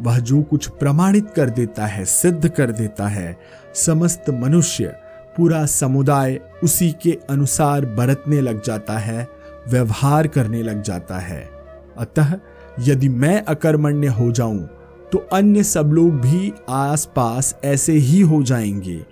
वह 0.00 0.18
जो 0.18 0.42
कुछ 0.42 0.68
प्रमाणित 0.68 1.30
कर 1.30 1.50
देता 1.50 1.86
है, 1.86 2.04
सिद्ध 2.04 2.48
कर 2.48 2.72
देता 2.72 3.08
है, 3.08 3.38
समस्त 3.74 4.24
मनुष्य, 4.30 4.84
पूरा 5.36 5.66
समुदाय 5.66 6.40
उसी 6.64 6.96
के 7.02 7.18
अनुसार 7.30 7.86
बरतने 7.86 8.40
लग 8.40 8.62
जाता 8.62 8.98
है, 8.98 9.28
व्यवहार 9.68 10.26
करने 10.26 10.62
लग 10.62 10.82
जाता 10.82 11.18
है। 11.18 11.48
अतः 11.98 12.34
यदि 12.80 13.08
मैं 13.08 13.44
अकर्मण्य 13.44 14.06
हो 14.06 14.32
जाऊँ 14.32 14.68
तो 15.12 15.18
अन्य 15.18 15.62
सब 15.62 15.86
लोग 15.86 16.20
भी 16.20 16.52
आसपास 16.68 17.56
ऐसे 17.64 17.92
ही 17.92 18.20
हो 18.20 18.42
जाएँगे। 18.42 19.06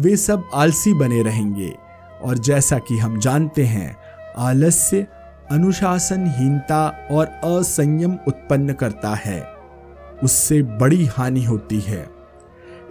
वे 0.00 0.16
सब 0.16 0.44
आलसी 0.54 0.94
बने 0.94 1.22
रहेंगे। 1.22 1.74
और 2.22 2.38
जैसा 2.38 2.78
कि 2.78 2.98
हम 2.98 3.20
जानते 3.20 3.64
हैं, 3.64 3.96
आलस्य 4.38 5.06
अनुशासनहीनता 5.50 7.08
और 7.10 7.26
असंयम 7.26 8.18
उत्पन्न 8.28 8.72
करता 8.72 9.14
है। 9.14 9.46
उससे 10.24 10.62
बड़ी 10.62 11.06
हानि 11.06 11.44
होती 11.44 11.80
है। 11.80 12.10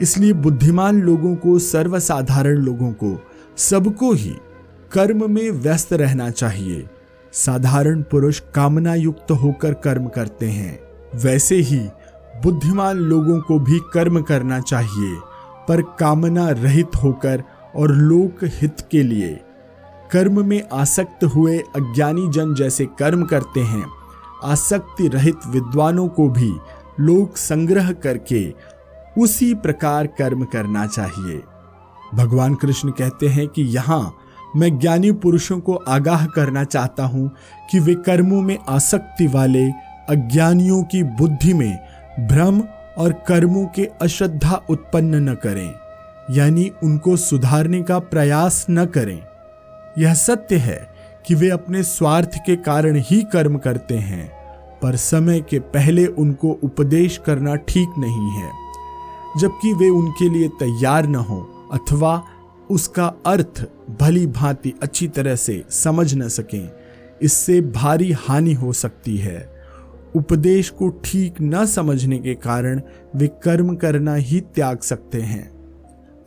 इसलिए 0.01 0.33
बुद्धिमान 0.33 1.01
लोगों 1.01 1.35
को, 1.35 1.59
सर्वसाधारण 1.59 2.55
लोगों 2.55 2.91
को, 2.91 3.23
सबको 3.57 4.13
ही 4.13 4.35
कर्म 4.91 5.31
में 5.31 5.51
व्यस्त 5.51 5.93
रहना 5.93 6.29
चाहिए। 6.29 6.87
साधारण 7.33 8.01
पुरुष 8.01 8.39
कामना 8.39 8.95
युक्त 8.95 9.31
होकर 9.31 9.73
कर्म 9.73 10.07
करते 10.07 10.45
हैं। 10.45 10.79
वैसे 11.15 11.55
ही 11.55 11.79
बुद्धिमान 12.43 12.97
लोगों 12.97 13.41
को 13.41 13.59
भी 13.59 13.79
कर्म 13.93 14.21
करना 14.21 14.59
चाहिए, 14.59 15.17
पर 15.67 15.81
कामना 15.81 16.49
रहित 16.49 16.95
होकर 17.03 17.43
और 17.75 17.91
लोक 17.91 18.35
हित 18.43 18.75
के 18.91 19.03
लिए। 19.03 19.39
कर्म 20.11 20.45
में 20.45 20.61
आसक्त 20.73 21.23
हुए 21.25 21.57
अज्ञानी 21.75 22.27
जन 22.29 22.53
जैसे 22.55 22.85
कर्म 22.99 23.23
करते 23.25 23.59
हैं। 23.61 23.85
आसक्ति 24.43 25.07
रहित 25.07 25.47
विद्वानों 25.47 26.07
को 26.07 26.27
भी 26.29 26.51
लोक 26.99 27.37
संग्रह 27.37 27.91
करके 27.93 28.41
उसी 29.21 29.53
प्रकार 29.55 30.07
कर्म 30.17 30.43
करना 30.45 30.85
चाहिए। 30.87 31.41
भगवान 32.13 32.55
कृष्ण 32.55 32.91
कहते 32.91 33.27
हैं 33.27 33.47
कि 33.47 33.63
यहाँ 33.63 34.17
मैं 34.55 34.77
ज्ञानी 34.79 35.11
पुरुषों 35.13 35.59
को 35.59 35.73
आगाह 35.87 36.25
करना 36.25 36.63
चाहता 36.63 37.05
हूँ 37.05 37.29
कि 37.71 37.79
वे 37.79 37.95
कर्मों 38.05 38.41
में 38.41 38.57
आसक्ति 38.69 39.27
वाले 39.27 39.65
अज्ञानियों 40.09 40.83
की 40.83 41.01
बुद्धि 41.03 41.53
में 41.53 41.77
भ्रम 42.27 42.61
और 42.97 43.11
कर्मों 43.27 43.65
के 43.65 43.85
अश्रद्धा 44.01 44.61
उत्पन्न 44.69 45.29
न 45.29 45.33
करें, 45.35 45.73
यानी 46.29 46.71
उनको 46.83 47.15
सुधारने 47.17 47.81
का 47.81 47.99
प्रयास 47.99 48.65
न 48.69 48.85
करें। 48.87 49.19
यह 49.97 50.13
सत्य 50.13 50.55
है 50.55 50.93
कि 51.27 51.35
वे 51.35 51.49
अपने 51.49 51.83
स्वार्थ 51.83 52.31
के 52.45 52.55
कारण 52.55 52.95
ही 52.95 53.21
कर्म 53.23 53.57
करते 53.57 53.95
हैं, 53.95 54.27
पर 54.81 54.95
समय 54.95 55.41
के 55.41 55.59
पहले 55.59 56.05
उनको 56.05 56.59
उपदेश 56.63 57.21
करना 57.25 57.55
ठीक 57.55 57.89
नहीं 57.97 58.31
है। 58.31 58.51
जबकि 59.37 59.73
वे 59.73 59.89
उनके 59.89 60.29
लिए 60.29 60.47
तैयार 60.47 61.07
न 61.07 61.15
हो, 61.15 61.69
अथवा 61.73 62.23
उसका 62.69 63.13
अर्थ 63.25 63.65
भली 64.01 64.27
भांति 64.27 64.73
अच्छी 64.81 65.07
तरह 65.07 65.35
से 65.35 65.63
समझ 65.69 66.13
न 66.15 66.27
सकें, 66.27 66.69
इससे 67.21 67.61
भारी 67.61 68.11
हानि 68.11 68.53
हो 68.53 68.73
सकती 68.73 69.17
है। 69.17 69.57
उपदेश 70.15 70.69
को 70.69 70.89
ठीक 70.89 71.35
न 71.41 71.65
समझने 71.65 72.19
के 72.19 72.35
कारण 72.35 72.81
वे 73.15 73.27
कर्म 73.27 73.75
करना 73.75 74.15
ही 74.15 74.41
त्याग 74.41 74.79
सकते 74.79 75.21
हैं। 75.21 75.49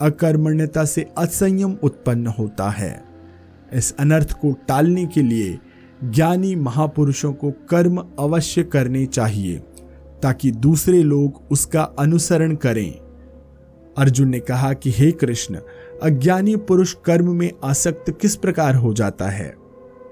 अकर्मण्यता 0.01 0.85
से 0.85 1.07
असंयम 1.19 1.77
उत्पन्न 1.83 2.27
होता 2.27 2.71
है। 2.71 3.10
इस 3.75 3.95
अनर्थ 3.99 4.33
को 4.33 4.57
टालने 4.69 5.07
के 5.07 5.23
लिए 5.23 5.59
ज्ञानी 6.05 6.57
महापुरुषों 6.57 7.33
को 7.33 7.51
कर्म 7.51 8.05
अवश्य 8.19 8.63
करने 8.63 9.07
चाहिए, 9.07 9.59
ताकि 10.23 10.51
दूसरे 10.51 11.03
लोग 11.03 11.43
उसका 11.51 11.83
अनुसरण 11.83 12.55
करें। 12.55 12.93
अर्जुन 13.99 14.29
ने 14.29 14.41
कहा 14.41 14.73
कि, 14.73 14.91
हे 14.91 15.13
कृष्ण, 15.13 15.59
अज्ञानी 16.03 16.57
पुरुष 16.57 16.95
कर्म 17.05 17.35
में 17.35 17.51
आसक्त 17.65 18.19
किस 18.21 18.37
प्रकार 18.37 18.75
हो 18.75 18.95
जाता 18.95 19.29
है? 19.29 19.55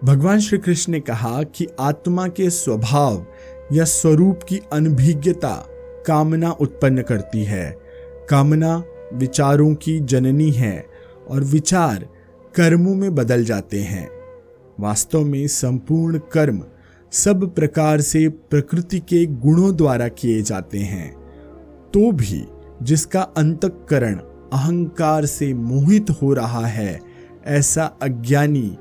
भगवान 0.05 0.41
श्री 0.41 0.59
कृष्ण 0.59 0.93
ने 0.93 1.00
कहा 1.00 1.43
कि 1.43 1.67
आत्मा 1.81 2.29
के 2.29 2.50
स्वभाव 2.50 3.27
या 3.73 3.85
स्वरूप 3.85 4.41
की 4.49 4.61
अनभिज्ञता 4.73 5.67
कामना 6.07 6.50
उत्पन्न 6.50 7.03
करती 7.03 7.45
है। 7.45 7.79
कामना 8.31 8.83
विचारों 9.15 9.75
की 9.75 10.00
जननी 10.00 10.50
है 10.50 10.87
और 11.31 11.45
विचार 11.45 12.09
कर्मों 12.59 12.95
में 12.95 13.15
बदल 13.15 13.45
जाते 13.45 13.81
हैं। 13.81 14.09
वास्तव 14.81 15.25
में 15.25 15.47
संपूर्ण 15.47 16.19
कर्म 16.33 16.62
सब 17.12 17.55
प्रकार 17.55 18.00
से 18.00 18.29
प्रकृति 18.29 18.99
के 19.00 19.25
गुणों 19.27 19.75
द्वारा 19.77 20.09
किए 20.09 20.41
जाते 20.43 20.79
हैं। 20.79 21.11
तो 21.95 22.11
भी 22.12 22.43
जिसका 22.83 23.21
अंतकरण 23.21 24.15
अहंकार 24.53 25.27
से 25.27 25.53
मोहित 25.55 26.11
हो 26.11 26.33
रहा 26.35 26.67
है, 26.67 27.00
ऐसा 27.47 27.85
अज्ञानी 28.03 28.77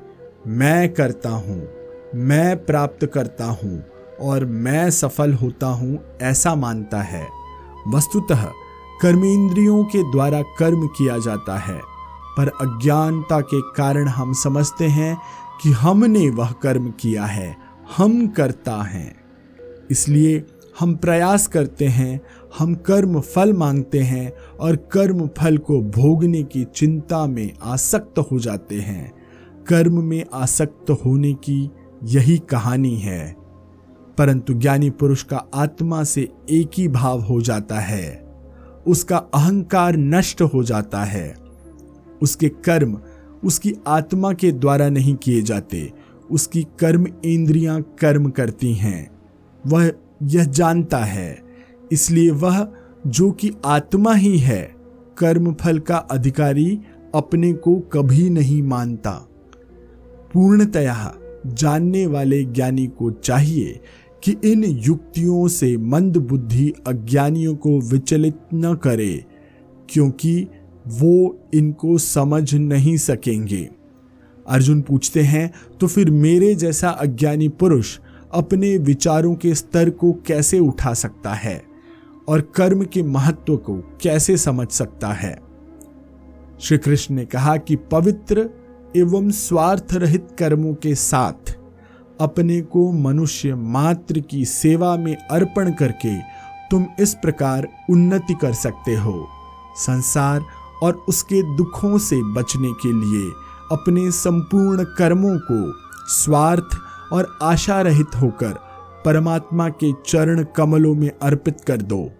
मैं 0.46 0.92
करता 0.92 1.30
हूँ, 1.30 1.68
मैं 2.14 2.64
प्राप्त 2.64 3.06
करता 3.06 3.44
हूँ 3.44 3.82
और 4.20 4.44
मैं 4.44 4.90
सफल 4.90 5.32
होता 5.32 5.66
हूँ 5.66 5.98
ऐसा 6.22 6.54
मानता 6.54 7.02
है। 7.02 7.26
वस्तुतः 7.88 8.44
कर्मेंद्रियों 9.02 9.84
के 9.84 10.02
द्वारा 10.12 10.42
कर्म 10.58 10.86
किया 10.88 11.18
जाता 11.18 11.58
है। 11.58 11.97
पर 12.38 12.48
अज्ञानता 12.48 13.40
के 13.40 13.60
कारण 13.60 14.08
हम 14.08 14.32
समझते 14.32 14.84
हैं 14.84 15.18
कि 15.62 15.70
हमने 15.70 16.30
वह 16.30 16.50
कर्म 16.50 16.90
किया 16.90 17.24
है। 17.24 17.56
हम 17.96 18.26
करता 18.26 18.82
हैं। 18.82 19.16
इसलिए 19.90 20.44
हम 20.80 20.94
प्रयास 20.94 21.46
करते 21.46 21.84
हैं, 21.84 22.20
हम 22.58 22.74
कर्म 22.74 23.20
फल 23.20 23.52
मांगते 23.52 23.98
हैं 23.98 24.32
और 24.60 24.76
कर्म 24.76 25.30
फल 25.38 25.58
को 25.58 25.80
भोगने 25.80 26.42
की 26.42 26.64
चिंता 26.64 27.26
में 27.26 27.52
आसक्त 27.62 28.18
हो 28.18 28.38
जाते 28.38 28.74
हैं। 28.74 29.12
कर्म 29.68 30.02
में 30.04 30.24
आसक्त 30.34 30.90
होने 30.90 31.34
की 31.34 31.70
यही 32.04 32.38
कहानी 32.38 32.98
है। 32.98 33.36
परंतु 34.18 34.54
ज्ञानी 34.54 34.90
पुरुष 34.90 35.22
का 35.22 35.44
आत्मा 35.54 36.04
से 36.04 36.28
एक 36.50 36.70
ही 36.76 36.88
भाव 36.88 37.20
हो 37.20 37.40
जाता 37.40 37.80
है। 37.80 38.34
उसका 38.86 39.16
अहंकार 39.16 39.96
नष्ट 39.96 40.42
हो 40.42 40.62
जाता 40.62 41.04
है। 41.04 41.47
उसके 42.22 42.48
कर्म 42.48 42.98
उसकी 43.44 43.74
आत्मा 43.86 44.32
के 44.32 44.52
द्वारा 44.52 44.88
नहीं 44.88 45.14
किए 45.14 45.42
जाते। 45.42 45.92
उसकी 46.30 46.62
कर्म 46.80 47.06
इंद्रियाँ 47.24 47.80
कर्म 48.00 48.30
करती 48.30 48.72
हैं। 48.74 49.10
वह 49.66 49.92
यह 50.22 50.44
जानता 50.44 50.98
है। 50.98 51.38
इसलिए 51.92 52.30
वह 52.30 52.68
जो 53.06 53.30
कि 53.30 53.50
आत्मा 53.64 54.14
ही 54.14 54.38
है 54.38 54.74
कर्म 55.18 55.52
फल 55.52 55.78
का 55.78 55.96
अधिकारी 55.96 56.80
अपने 57.14 57.52
को 57.52 57.76
कभी 57.76 58.30
नहीं 58.30 58.62
मानता। 58.62 59.10
पूर्णतया 60.34 61.14
जानने 61.46 62.06
वाले 62.06 62.44
ज्ञानी 62.44 62.86
को 62.86 63.10
चाहिए 63.10 63.80
कि 64.24 64.36
इन 64.44 64.64
युक्तियों 64.64 65.48
से 65.48 65.76
मंद 65.76 66.16
बुद्धि 66.16 66.72
अज्ञानियों 66.86 67.54
को 67.56 67.80
विचलित 67.80 68.38
न 68.54 68.74
करे, 68.74 69.24
क्योंकि 69.90 70.46
वो 70.88 71.38
इनको 71.54 71.98
समझ 71.98 72.54
नहीं 72.54 72.96
सकेंगे। 72.96 73.68
अर्जुन 74.48 74.80
पूछते 74.80 75.22
हैं 75.22 75.52
तो 75.80 75.86
फिर 75.86 76.10
मेरे 76.10 76.54
जैसा 76.54 76.88
अज्ञानी 76.88 77.48
पुरुष 77.48 77.98
अपने 78.34 78.76
विचारों 78.78 79.34
के 79.34 79.54
स्तर 79.54 79.90
को 79.90 80.12
कैसे 80.12 80.58
उठा 80.58 80.94
सकता 80.94 81.34
है 81.34 81.62
और 82.28 82.40
कर्म 82.40 82.84
के 82.84 83.02
महत्व 83.02 83.56
को 83.56 83.76
कैसे 84.02 84.36
समझ 84.36 84.68
सकता 84.68 85.12
है? 85.12 85.38
श्री 86.60 86.78
कृष्ण 86.78 87.14
ने 87.14 87.24
कहा 87.24 87.56
कि 87.56 87.76
पवित्र 87.76 88.50
एवं 88.96 89.30
स्वार्थ 89.30 89.92
रहित 89.92 90.28
कर्मों 90.38 90.74
के 90.74 90.94
साथ 90.94 91.56
अपने 92.20 92.60
को 92.60 92.92
मनुष्य 92.92 93.54
मात्र 93.54 94.20
की 94.20 94.44
सेवा 94.44 94.96
में 94.96 95.16
अर्पण 95.16 95.72
करके 95.72 96.18
तुम 96.70 96.86
इस 97.00 97.14
प्रकार 97.14 97.68
उन्नति 97.90 98.34
कर 98.34 98.52
सकते 98.52 98.96
हो। 98.96 99.26
संसार 99.76 100.40
और 100.82 101.04
उसके 101.08 101.56
दुखों 101.56 101.98
से 101.98 102.22
बचने 102.22 102.72
के 102.72 102.92
लिए 102.92 103.30
अपने 103.72 104.10
संपूर्ण 104.10 104.84
कर्मों 104.84 105.38
को 105.50 105.72
स्वार्थ 106.08 106.78
और 107.12 107.38
आशा 107.42 107.80
रहित 107.80 108.16
होकर 108.22 108.54
परमात्मा 109.04 109.68
के 109.68 109.92
चरण 110.06 110.44
कमलों 110.56 110.94
में 110.94 111.10
अर्पित 111.22 111.60
कर 111.66 111.76
दो। 111.76 112.10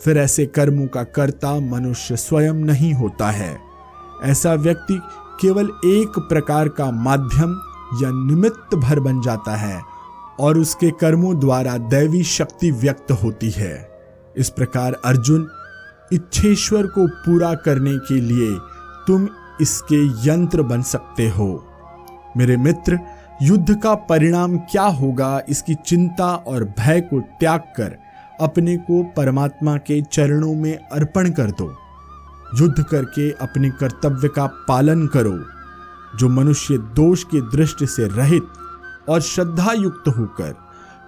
फिर 0.00 0.18
ऐसे 0.18 0.46
कर्मों 0.46 0.86
का 0.86 1.02
कर्ता 1.02 1.60
मनुष्य 1.60 2.16
स्वयं 2.16 2.54
नहीं 2.54 2.94
होता 2.94 3.30
है। 3.30 3.58
ऐसा 4.22 4.54
व्यक्ति 4.54 5.00
केवल 5.40 5.64
एक 5.84 6.18
प्रकार 6.18 6.68
का 6.68 6.90
माध्यम 6.90 7.60
या 8.02 8.10
निमित्त 8.10 8.74
भर 8.74 9.00
बन 9.00 9.20
जाता 9.20 9.56
है 9.56 9.82
और 10.40 10.58
उसके 10.58 10.90
कर्मों 10.90 11.38
द्वारा 11.38 11.76
दैवी 11.76 12.22
शक्ति 12.22 12.70
व्यक्त 12.70 13.12
होती 13.12 13.50
है। 13.50 14.00
इस 14.36 14.50
प्रकार 14.50 14.92
अर्जुन 15.04 15.48
इच्छेश्वर 16.12 16.86
को 16.86 17.06
पूरा 17.06 17.54
करने 17.54 17.96
के 17.98 18.20
लिए 18.20 18.58
तुम 19.06 19.28
इसके 19.60 20.28
यंत्र 20.28 20.62
बन 20.62 20.82
सकते 20.82 21.28
हो। 21.28 21.66
मेरे 22.36 22.56
मित्र, 22.56 22.98
युद्ध 23.42 23.80
का 23.82 23.94
परिणाम 23.94 24.58
क्या 24.58 24.82
होगा 24.82 25.40
इसकी 25.48 25.74
चिंता 25.74 26.34
और 26.34 26.64
भय 26.64 27.00
को 27.00 27.20
त्याग 27.20 27.60
कर 27.60 27.96
अपने 28.40 28.76
को 28.76 29.02
परमात्मा 29.02 29.76
के 29.76 30.02
चरणों 30.02 30.54
में 30.54 30.76
अर्पण 30.76 31.30
कर 31.30 31.50
दो। 31.50 31.78
युद्ध 32.60 32.82
करके 32.82 33.30
अपने 33.30 33.70
कर्तव्य 33.70 34.28
का 34.28 34.46
पालन 34.46 35.06
करो, 35.06 35.38
जो 36.18 36.28
मनुष्य 36.28 36.78
दोष 36.78 37.24
की 37.24 37.40
दृष्टि 37.40 37.86
से 37.86 38.08
रहित 38.08 38.42
और 39.08 39.20
श्रद्धा 39.20 39.72
युक्त 39.72 40.08
होकर 40.08 40.54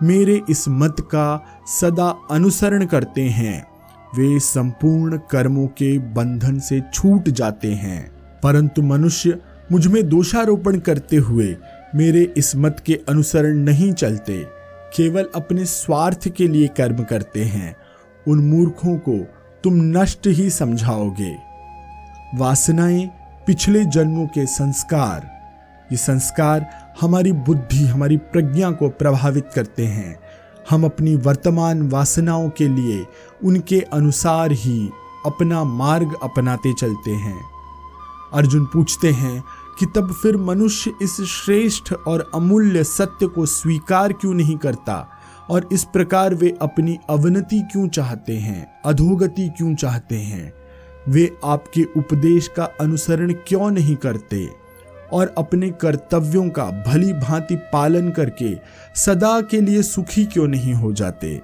मेरे 0.02 0.42
इस 0.50 0.64
मत 0.68 0.96
का 1.00 1.44
सदा 1.66 2.14
अनुसरण 2.30 2.86
करते 2.86 3.22
हैं। 3.22 3.67
वे 4.16 4.40
संपूर्ण 4.40 5.18
कर्मों 5.30 5.66
के 5.66 5.98
बंधन 5.98 6.58
से 6.58 6.82
छूट 6.94 7.28
जाते 7.28 7.72
हैं। 7.72 8.12
परंतु 8.42 8.82
मनुष्य 8.82 9.38
मुझमें 9.72 10.08
दोषारोपण 10.08 10.78
करते 10.78 11.16
हुए 11.16 11.56
मेरे 11.94 12.34
इस 12.36 12.56
मत 12.56 12.82
के 12.86 13.00
अनुसरण 13.08 13.56
नहीं 13.56 13.92
चलते। 13.92 14.46
केवल 14.96 15.28
अपने 15.34 15.64
स्वार्थ 15.64 16.28
के 16.28 16.48
लिए 16.48 16.68
कर्म 16.68 17.04
करते 17.04 17.44
हैं। 17.44 17.76
उन 18.28 18.38
मूर्खों 18.38 18.96
को 18.96 19.26
तुम 19.64 19.74
नष्ट 19.74 20.26
ही 20.26 20.50
समझाओगे। 20.50 21.36
वासनाएँ 22.34 23.06
पिछले 23.46 23.84
जन्मों 23.84 24.26
के 24.26 24.46
संस्कार। 24.46 25.38
ये 25.92 25.98
संस्कार 25.98 26.66
हमारी 27.00 27.32
बुद्धि, 27.32 27.86
हमारी 27.86 28.16
प्रज्ञा 28.16 28.70
को 28.70 28.88
प्रभावित 28.88 29.48
करते 29.54 29.86
हैं। 29.86 30.18
हम 30.70 30.84
अपनी 30.84 31.16
वर्तमान 31.16 31.88
वासनाओं 31.88 32.50
के 32.50 32.68
लिए 32.68 33.06
उनके 33.44 33.80
अनुसार 33.80 34.52
ही 34.52 34.90
अपना 35.26 35.64
मार्ग 35.64 36.14
अपनाते 36.22 36.72
चलते 36.74 37.10
हैं। 37.10 37.40
अर्जुन 38.32 38.64
पूछते 38.64 39.10
हैं 39.10 39.44
कि 39.78 39.86
तब 39.86 40.12
फिर 40.12 40.36
मनुष्य 40.36 40.92
इस 41.02 41.20
श्रेष्ठ 41.20 41.92
और 41.92 42.30
अमूल्य 42.34 42.84
सत्य 42.84 43.26
को 43.26 43.46
स्वीकार 43.46 44.12
क्यों 44.12 44.34
नहीं 44.34 44.56
करता 44.56 45.08
और 45.50 45.68
इस 45.72 45.84
प्रकार 45.84 46.34
वे 46.34 46.58
अपनी 46.62 46.98
अवनति 47.10 47.60
क्यों 47.72 47.88
चाहते 47.88 48.36
हैं, 48.36 48.82
अधोगति 48.84 49.48
क्यों 49.48 49.74
चाहते 49.74 50.16
हैं? 50.16 50.52
वे 51.08 51.36
आपके 51.44 51.84
उपदेश 51.96 52.48
का 52.48 52.64
अनुसरण 52.80 53.32
क्यों 53.32 53.70
नहीं 53.70 53.96
करते? 53.96 54.67
और 55.12 55.34
अपने 55.38 55.70
कर्तव्यों 55.70 56.48
का 56.48 56.64
भली 56.86 57.12
भांति 57.12 57.56
पालन 57.72 58.10
करके 58.10 58.58
सदा 58.96 59.40
के 59.40 59.60
लिए 59.60 59.82
सुखी 59.82 60.24
क्यों 60.24 60.48
नहीं 60.48 60.74
हो 60.74 60.92
जाते? 60.92 61.42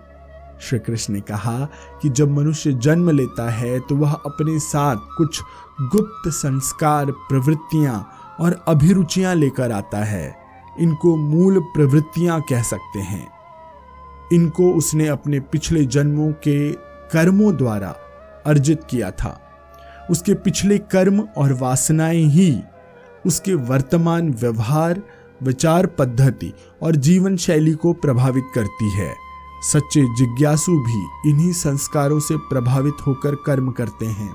श्री 0.61 0.79
कृष्ण 0.79 1.15
ने 1.15 1.21
कहा 1.21 1.69
कि 2.03 2.09
जब 2.09 2.31
मनुष्य 2.31 2.73
जन्म 2.73 3.11
लेता 3.11 3.51
है 3.51 3.81
तो 3.81 3.97
वह 3.97 4.13
अपने 4.13 4.59
साथ 4.59 4.97
कुछ 5.19 5.41
गुप्त 5.81 6.31
संस्कार, 6.31 7.11
प्रवृत्तियाँ 7.11 8.11
और 8.41 8.65
अभिरुचियाँ 8.69 9.35
लेकर 9.35 9.73
आता 9.73 10.05
है। 10.05 10.35
इनको 10.81 11.17
मूल 11.17 11.61
प्रवृत्तियाँ 11.61 12.41
कह 12.41 12.63
सकते 12.63 12.99
हैं। 12.99 13.29
इनको 14.33 14.73
उसने 14.73 15.07
अपने 15.07 15.41
पिछले 15.41 15.85
जन्मों 15.85 16.33
के 16.33 16.73
कर्मों 17.13 17.57
द्वारा 17.57 17.95
अर्जित 18.47 18.85
किया 18.85 19.11
था। 19.11 19.41
उसके 20.11 20.35
पिछले 20.35 20.79
कर्म 20.79 21.29
और 21.37 21.53
वासनाएँ 21.53 22.25
ही 22.25 22.63
उसके 23.27 23.55
वर्तमान 23.55 24.31
व्यवहार, 24.31 25.03
विचार 25.43 25.87
पद्धति 25.87 26.53
और 26.83 26.97
जीवन 26.97 27.37
शैली 27.37 27.73
को 27.73 27.93
प्रभावित 27.93 28.45
करती 28.55 28.91
है। 28.91 29.15
सच्चे 29.63 30.03
जिज्ञासु 30.17 30.73
भी 30.73 31.31
इन्हीं 31.31 31.53
संस्कारों 31.53 32.21
से 32.21 32.37
प्रभावित 32.37 32.95
होकर 33.07 33.35
कर्म 33.35 33.71
करते 33.71 34.07
हैं। 34.07 34.35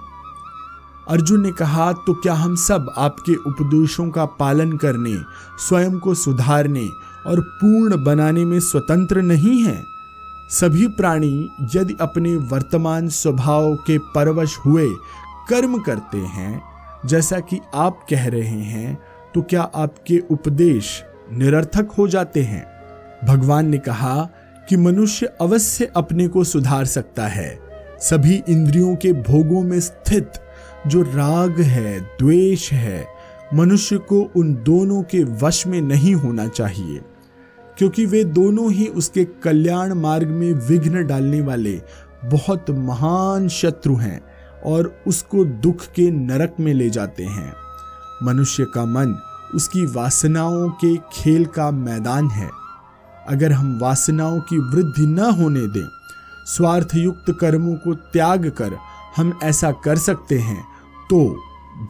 अर्जुन 1.09 1.41
ने 1.41 1.51
कहा 1.51 1.91
तो 1.91 2.13
क्या 2.13 2.33
हम 2.33 2.55
सब 2.55 2.93
आपके 2.97 3.35
उपदेशों 3.35 4.09
का 4.09 4.25
पालन 4.25 4.77
करने, 4.77 5.17
स्वयं 5.59 5.99
को 5.99 6.13
सुधारने 6.13 6.89
और 7.27 7.39
पूर्ण 7.41 8.03
बनाने 8.03 8.45
में 8.45 8.59
स्वतंत्र 8.59 9.21
नहीं 9.21 9.63
हैं? 9.63 9.83
सभी 10.49 10.87
प्राणी 10.87 11.49
यदि 11.75 11.95
अपने 12.01 12.35
वर्तमान 12.35 13.07
स्वभाव 13.07 13.75
के 13.75 13.97
परवश 13.97 14.57
हुए, 14.57 14.89
कर्म 15.49 15.79
करते 15.79 16.17
हैं 16.17 16.68
जैसा 17.05 17.39
कि 17.39 17.59
आप 17.73 18.05
कह 18.09 18.27
रहे 18.27 18.61
हैं 18.63 18.97
तो 19.35 19.41
क्या 19.41 19.61
आपके 19.61 20.17
उपदेश 20.31 21.03
निरर्थक 21.31 21.91
हो 21.91 22.07
जाते 22.07 22.41
हैं? 22.43 22.65
भगवान 23.25 23.67
ने 23.67 23.77
कहा 23.77 24.29
कि 24.69 24.77
मनुष्य 24.77 25.25
अवश्य 25.41 25.91
अपने 25.95 26.27
को 26.27 26.43
सुधार 26.43 26.85
सकता 26.85 27.27
है। 27.27 27.59
सभी 27.99 28.41
इंद्रियों 28.49 28.95
के 28.95 29.13
भोगों 29.13 29.61
में 29.63 29.79
स्थित 29.79 30.31
जो 30.87 31.01
राग 31.01 31.59
है, 31.59 31.99
द्वेष 31.99 32.71
है, 32.71 33.05
मनुष्य 33.53 33.97
को 33.99 34.21
उन 34.35 34.53
दोनों 34.55 35.01
के 35.03 35.23
वश 35.23 35.65
में 35.67 35.79
नहीं 35.81 36.13
होना 36.15 36.47
चाहिए, 36.47 37.01
क्योंकि 37.77 38.05
वे 38.05 38.23
दोनों 38.23 38.71
ही 38.71 38.87
उसके 38.87 39.25
कल्याण 39.43 39.93
मार्ग 39.93 40.27
में 40.27 40.51
विघ्न 40.53 41.05
डालने 41.07 41.41
वाले 41.41 41.79
बहुत 42.25 42.69
महान 42.69 43.47
शत्रु 43.49 43.95
हैं। 43.95 44.21
और 44.65 44.93
उसको 45.07 45.43
दुख 45.45 45.85
के 45.85 46.09
नरक 46.11 46.55
में 46.59 46.73
ले 46.73 46.89
जाते 46.89 47.23
हैं। 47.23 47.53
मनुष्य 48.23 48.65
का 48.65 48.85
मन 48.85 49.19
उसकी 49.55 49.85
वासनाओं 49.85 50.69
के 50.69 50.95
खेल 51.13 51.45
का 51.45 51.69
मैदान 51.71 52.29
है। 52.29 52.49
अगर 53.27 53.51
हम 53.51 53.77
वासनाओं 53.79 54.39
की 54.39 54.57
वृद्धि 54.57 55.05
न 55.05 55.19
होने 55.19 55.67
दें, 55.67 55.87
स्वार्थयुक्त 56.47 57.37
कर्मों 57.41 57.75
को 57.75 57.93
त्याग 57.93 58.49
कर 58.49 58.77
हम 59.17 59.39
ऐसा 59.43 59.71
कर 59.71 59.97
सकते 59.97 60.39
हैं 60.39 60.63
तो 61.09 61.19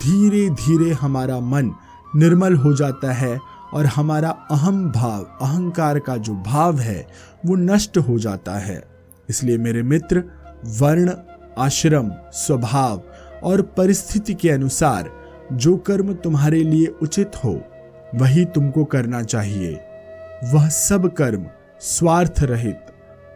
धीरे 0.04 0.50
धीरे 0.50 0.92
हमारा 0.94 1.40
मन 1.40 1.72
निर्मल 2.16 2.56
हो 2.56 2.74
जाता 2.74 3.12
है 3.14 3.40
और 3.74 3.86
हमारा 3.86 4.30
अहम 4.52 4.92
भाव, 4.92 5.22
अहंकार 5.42 6.00
का 6.00 6.16
जो 6.18 6.34
भाव 6.36 6.80
है, 6.80 7.08
वो 7.46 7.56
नष्ट 7.56 7.98
हो 7.98 8.18
जाता 8.20 8.58
है। 8.58 8.84
इसलिए 9.30 9.58
मेरे 9.58 9.84
मित्र, 9.84 10.24
वर्ण 10.80 11.12
आश्रम, 11.58 12.12
स्वभाव 12.34 13.02
और 13.44 13.62
परिस्थिति 13.62 14.34
के 14.34 14.50
अनुसार 14.50 15.12
जो 15.54 15.78
कर्म 15.78 16.14
तुम्हारे 16.14 16.64
लिए 16.64 16.86
उचित 16.86 17.32
हो, 17.46 17.62
वही 18.16 18.46
तुमको 18.46 18.84
करना 18.84 19.24
चाहिए। 19.24 19.80
वह 20.54 20.70
सब 20.70 21.14
कर्म 21.14 21.46
स्वार्थ 21.80 22.44
रहित, 22.44 22.80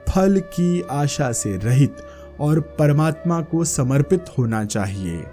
फल 0.10 0.40
की 0.40 0.82
आशा 0.82 1.32
से 1.32 1.58
रहित 1.58 1.98
और 2.42 2.60
परमात्मा 2.60 3.42
को 3.42 3.64
समर्पित 3.64 4.26
होना 4.38 4.66
चाहिए। 4.66 5.24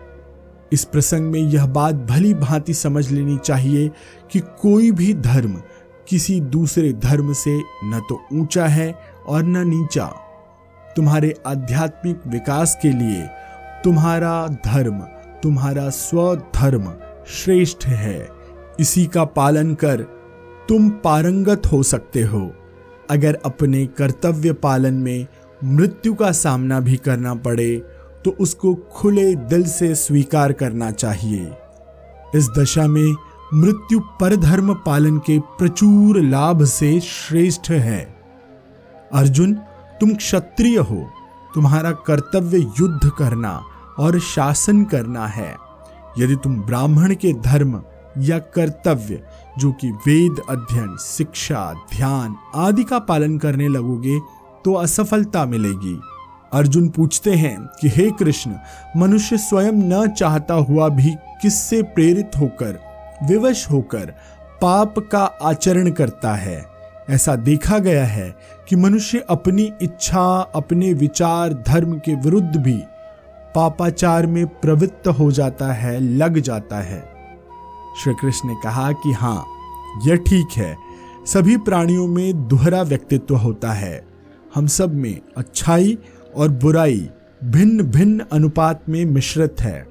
इस 0.73 0.85
प्रसंग 0.85 1.31
में 1.31 1.41
यह 1.41 1.67
बात 1.67 1.95
भली 1.95 2.35
भांति 2.35 2.75
समझ 2.75 3.11
लेनी 3.11 3.39
चाहिए 3.39 3.91
कि 4.31 4.41
कोई 4.41 4.91
भी 4.91 5.15
धर्म 5.15 5.63
किसी 6.09 6.41
दूसरे 6.41 6.93
धर्म 6.93 7.33
से 7.33 7.59
न 7.85 8.01
तो 8.09 8.27
ऊँचा 8.33 8.67
है 8.67 8.95
और 9.27 9.43
न 9.43 9.69
नीचा। 9.69 10.30
तुम्हारे 10.97 11.35
आध्यात्मिक 11.47 12.27
विकास 12.27 12.79
के 12.83 12.91
लिए 12.91 13.27
तुम्हारा 13.85 14.47
धर्म, 14.65 14.99
तुम्हारा 15.43 15.89
स्वधर्म 15.91 16.93
श्रेष्ठ 17.35 17.87
है। 17.87 18.29
इसी 18.81 19.05
का 19.07 19.25
पालन 19.25 19.75
कर 19.75 20.03
तुम 20.69 20.89
पारंगत 21.05 21.67
हो 21.73 21.83
सकते 21.83 22.23
हो। 22.23 22.51
अगर 23.11 23.39
अपने 23.45 23.87
कर्तव्य 23.99 24.53
पालन 24.53 24.95
में 24.95 25.27
मृत्यु 25.65 26.15
का 26.15 26.31
सामना 26.33 26.81
भी 26.81 26.97
करना 26.97 27.35
पड़े 27.37 27.75
तो 28.25 28.31
उसको 28.41 28.75
खुले 28.93 29.35
दिल 29.35 29.65
से 29.65 29.95
स्वीकार 29.95 30.53
करना 30.53 30.91
चाहिए। 30.91 31.51
इस 32.35 32.49
दशा 32.59 32.87
में 32.87 33.15
मृत्यु 33.55 34.01
परधर्म 34.21 34.75
पालन 34.87 35.19
के 35.19 35.39
प्रचुर 35.59 36.21
लाभ 36.21 36.65
से 36.65 36.99
श्रेष्ठ 37.01 37.71
है। 37.71 38.01
अर्जुन 39.13 39.55
तुम 40.01 40.15
क्षत्रिय 40.15 40.79
हो। 40.79 41.11
तुम्हारा 41.55 41.93
कर्तव्य 41.93 42.59
युद्ध 42.59 43.11
करना 43.19 43.63
और 43.99 44.21
शासन 44.21 44.85
करना 44.85 45.27
है। 45.27 45.57
यदि 46.19 46.37
तुम 46.37 46.57
ब्राह्मण 46.57 47.15
के 47.15 47.33
धर्म 47.33 47.83
या 48.19 48.39
कर्तव्य, 48.39 49.23
जो 49.59 49.73
कि 49.73 49.91
वेद 49.91 50.37
अध्ययन, 50.51 50.97
शिक्षा, 50.97 51.75
ध्यान 51.97 52.37
आदि 52.55 52.85
का 52.85 52.99
पालन 52.99 53.39
करने 53.39 53.69
लगोगे 53.69 54.21
तो 54.65 54.75
असफलता 54.75 55.45
मिलेगी। 55.45 56.01
अर्जुन 56.53 56.89
पूछते 56.89 57.35
हैं 57.35 57.69
कि, 57.81 57.89
हे 57.89 58.11
कृष्ण, 58.11 58.51
मनुष्य 58.97 59.39
स्वयं 59.39 59.73
न 59.73 60.09
चाहता 60.09 60.55
हुआ 60.55 60.89
भी 60.89 61.15
किससे 61.43 61.83
प्रेरित 61.83 62.31
होकर, 62.41 62.81
विवश 63.23 63.71
होकर 63.71 64.15
पाप 64.63 64.95
का 64.99 65.25
आचरण 65.43 65.91
करता 65.91 66.35
है? 66.35 66.71
ऐसा 67.11 67.37
देखा 67.37 67.79
गया 67.79 68.05
है 68.05 68.37
कि 68.71 68.77
मनुष्य 68.77 69.25
अपनी 69.31 69.73
इच्छा, 69.83 70.41
अपने 70.41 70.93
विचार, 70.93 71.53
धर्म 71.53 71.99
के 71.99 72.15
विरुद्ध 72.15 72.57
भी 72.57 72.83
पापाचार 73.55 74.27
में 74.27 74.47
प्रवृत्त 74.47 75.09
हो 75.09 75.33
जाता 75.33 75.73
है, 75.73 76.01
लग 76.01 76.39
जाता 76.39 76.81
है। 76.81 77.01
श्री 78.03 78.15
कृष्ण 78.15 78.49
ने 78.49 78.55
कहा 78.55 78.93
कि 78.93 79.13
हाँ 79.13 79.47
यह 80.07 80.17
ठीक 80.17 80.49
है। 80.57 80.77
सभी 81.27 81.57
प्राणियों 81.57 82.07
में 82.07 82.49
दोहरा 82.49 82.83
व्यक्तित्व 82.83 83.37
होता 83.37 83.73
है। 83.73 84.07
हम 84.55 84.67
सब 84.67 84.95
में 84.95 85.21
अच्छाई 85.37 85.99
और 86.37 86.49
बुराई 86.49 87.11
भिन्न 87.45 87.83
भिन्न 87.83 88.25
अनुपात 88.33 88.83
में 88.89 89.05
मिश्रित 89.05 89.57
है। 89.61 89.89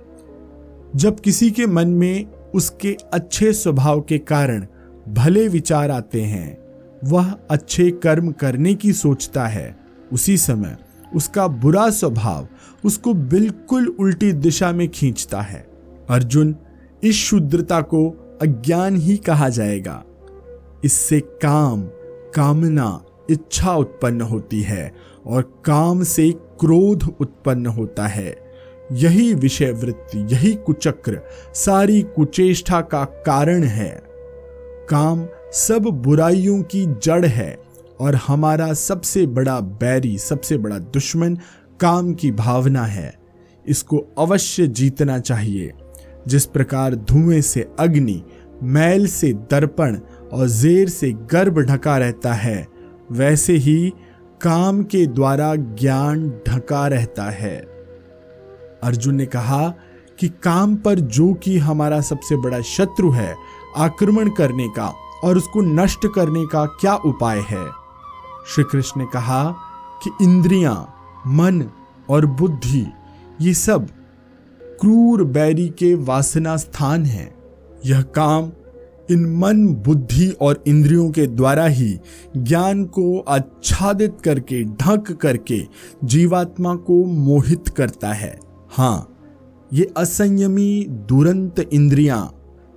जब 0.96 1.20
किसी 1.20 1.52
के 1.52 1.68
मन 1.68 1.88
में 1.88 2.26
उसके 2.56 2.98
अच्छे 3.14 3.54
स्वभाव 3.54 4.02
के 4.02 4.18
कारण 4.18 4.66
भले 5.10 5.48
विचार 5.48 5.92
आते 5.92 6.22
हैं 6.22 6.59
वह 7.04 7.36
अच्छे 7.50 7.92
कर्म 7.92 8.32
करने 8.32 8.74
की 8.74 8.94
सोचता 8.94 9.48
है। 9.48 9.80
उसी 10.14 10.38
समय 10.38 10.78
उसका 11.16 11.48
बुरा 11.48 11.90
स्वभाव 11.90 12.48
उसको 12.86 13.14
बिल्कुल 13.14 13.88
उल्टी 13.88 14.32
दिशा 14.34 14.72
में 14.72 14.90
खींचता 14.90 15.42
है। 15.42 15.68
अर्जुन 16.10 16.56
इस 17.04 17.16
शुद्रता 17.16 17.82
को 17.82 18.10
अज्ञान 18.42 18.96
ही 18.96 19.18
कहा 19.18 19.50
जाएगा। 19.50 20.04
इससे 20.86 21.20
काम, 21.20 21.82
कामना, 22.36 23.06
इच्छा 23.30 23.76
उत्पन्न 23.76 24.22
होती 24.22 24.62
है 24.62 24.94
और 25.26 25.62
काम 25.66 26.04
से 26.04 26.32
क्रोध 26.32 27.16
उत्पन्न 27.20 27.66
होता 27.66 28.08
है। 28.08 28.54
यही 28.92 29.34
विषय 29.34 29.72
वृत्ति 29.72 30.20
यही 30.20 30.54
कुचक्र 30.56 31.22
सारी 31.54 32.02
कुचेष्टा 32.02 32.82
का 32.82 33.06
कारण 33.06 33.64
है। 33.64 34.04
काम 34.90 35.28
सब 35.54 35.82
बुराइयों 35.84 36.62
की 36.62 36.86
जड़ 36.86 37.26
है 37.26 37.58
और 38.00 38.16
हमारा 38.16 38.74
सबसे 38.74 39.28
बड़ा 39.28 39.60
बैरी, 39.60 40.18
सबसे 40.18 40.58
बड़ा 40.58 40.78
दुश्मन 40.78 41.38
काम 41.80 42.14
की 42.14 42.32
भावना 42.32 42.86
है। 42.86 43.20
इसको 43.68 43.98
अवश्य 44.18 44.68
जीतना 44.68 45.20
चाहिए। 45.20 45.74
जिस 46.28 46.46
प्रकार 46.46 46.96
धुएँ 46.96 47.42
से 47.42 47.72
अग्नि, 47.80 48.24
मैल 48.64 49.08
से 49.08 49.34
दर्पण 49.34 50.00
और 50.34 50.48
जेर 50.48 50.90
से 50.90 51.12
गर्भ 51.12 51.60
ढका 51.60 51.98
रहता 51.98 52.34
है, 52.34 52.68
वैसे 53.12 53.54
ही 53.54 53.94
काम 54.42 54.84
के 54.84 55.08
द्वारा 55.08 55.56
ज्ञान 55.56 56.40
ढका 56.50 56.88
रहता 56.88 57.24
है। 57.24 57.58
अर्जुन 58.84 59.16
ने 59.16 59.26
कहा 59.26 59.74
कि 60.20 60.28
काम 60.28 60.76
पर 60.76 61.00
जो 61.00 61.34
कि 61.34 61.58
हमारा 61.58 62.02
सबसे 62.02 62.36
बड़ा 62.36 62.62
शत्रु 62.62 63.12
है, 63.12 63.36
आक्रमण 63.78 64.30
करने 64.30 64.68
का 64.68 64.94
और 65.24 65.38
उसको 65.38 65.62
नष्ट 65.62 66.08
करने 66.16 66.46
का 66.46 66.66
क्या 66.66 66.96
उपाय 66.96 67.40
है? 67.40 67.66
श्री 68.48 68.64
कृष्ण 68.64 69.02
ने 69.02 69.08
कहा 69.14 69.56
कि 70.04 70.12
इंद्रियाँ, 70.22 70.94
मन 71.28 71.70
और 72.10 72.26
बुद्धि 72.26 72.88
ये 73.42 73.54
सब 73.54 73.88
क्रूर 74.82 75.24
बैरी 75.24 75.70
के 75.70 75.96
वासना 75.96 76.58
स्थान 76.58 77.06
है। 77.06 77.36
यह 77.86 78.02
काम 78.02 78.52
इन 79.12 79.38
मन 79.38 79.68
बुद्धि 79.68 80.30
और 80.30 80.64
इंद्रियों 80.68 81.10
के 81.12 81.28
द्वारा 81.28 81.66
ही 81.66 82.00
ज्ञान 82.38 82.86
को 82.86 83.20
आच्छादित 83.20 84.18
करके 84.24 84.64
ढक 84.64 85.12
करके 85.12 85.68
जीवात्मा 86.04 86.76
को 86.76 87.06
मोहित 87.06 87.70
करता 87.70 88.14
है। 88.14 88.40
हाँ 88.72 89.16
ये 89.74 89.94
असंयमी 89.98 90.86
दुरंत 90.90 91.60
इंद्रियाँ 91.60 92.36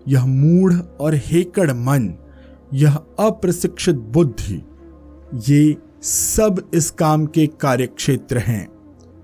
यह 0.08 0.26
मूढ़ 0.26 0.74
और 1.00 1.14
हेकड़ 1.14 1.70
मन 1.70 2.14
यह 2.72 2.94
अप्रशिक्षित 3.20 3.96
बुद्धि, 3.96 4.62
ये 5.48 5.76
सब 6.02 6.70
इस 6.74 6.90
काम 6.90 7.26
के 7.26 7.46
कार्यक्षेत्र 7.60 8.38
हैं। 8.38 8.68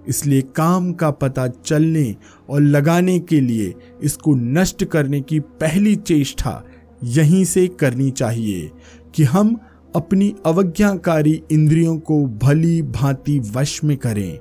इसलिए 0.09 0.43
काम 0.57 0.93
का 0.93 1.11
पता 1.11 1.47
चलने 1.47 2.15
और 2.51 2.61
लगाने 2.61 3.19
के 3.19 3.41
लिए 3.41 3.75
इसको 4.03 4.35
नष्ट 4.35 4.85
करने 4.85 5.21
की 5.21 5.41
पहली 5.41 5.97
चेष्टा 5.97 6.63
यहीं 7.05 7.45
से 7.45 7.67
करनी 7.81 8.11
चाहिए 8.11 8.71
कि 9.15 9.25
हम 9.25 9.57
अपनी 9.97 10.35
अवज्ञाकारी 10.47 11.43
इंद्रियों 11.53 11.99
को 11.99 12.25
भली 12.43 12.81
भांति 12.83 13.39
वश 13.55 13.83
में 13.85 13.97
करें, 13.97 14.39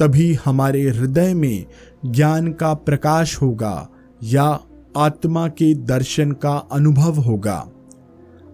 तभी 0.00 0.32
हमारे 0.34 0.82
हृदय 0.90 1.34
में 1.34 1.64
ज्ञान 2.06 2.52
का 2.52 2.74
प्रकाश 2.74 3.36
होगा 3.42 3.88
या 4.22 4.44
आत्मा 4.96 5.48
के 5.48 5.72
दर्शन 5.74 6.32
का 6.32 6.56
अनुभव 6.72 7.20
होगा। 7.20 7.58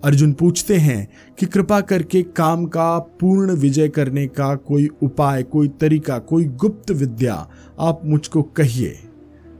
अर्जुन 0.04 0.32
पूछते 0.32 0.76
हैं 0.76 1.08
कि 1.38 1.46
कृपा 1.46 1.80
करके 1.80 2.22
काम 2.22 2.66
का 2.66 2.98
पूर्ण 2.98 3.52
विजय 3.52 3.88
करने 3.88 4.26
का 4.26 4.54
कोई 4.54 4.88
उपाय, 5.02 5.42
कोई 5.42 5.68
तरीका, 5.68 6.18
कोई 6.18 6.44
गुप्त 6.44 6.90
विद्या 6.90 7.48
आप 7.80 8.00
मुझको 8.04 8.42
कहिए। 8.42 8.98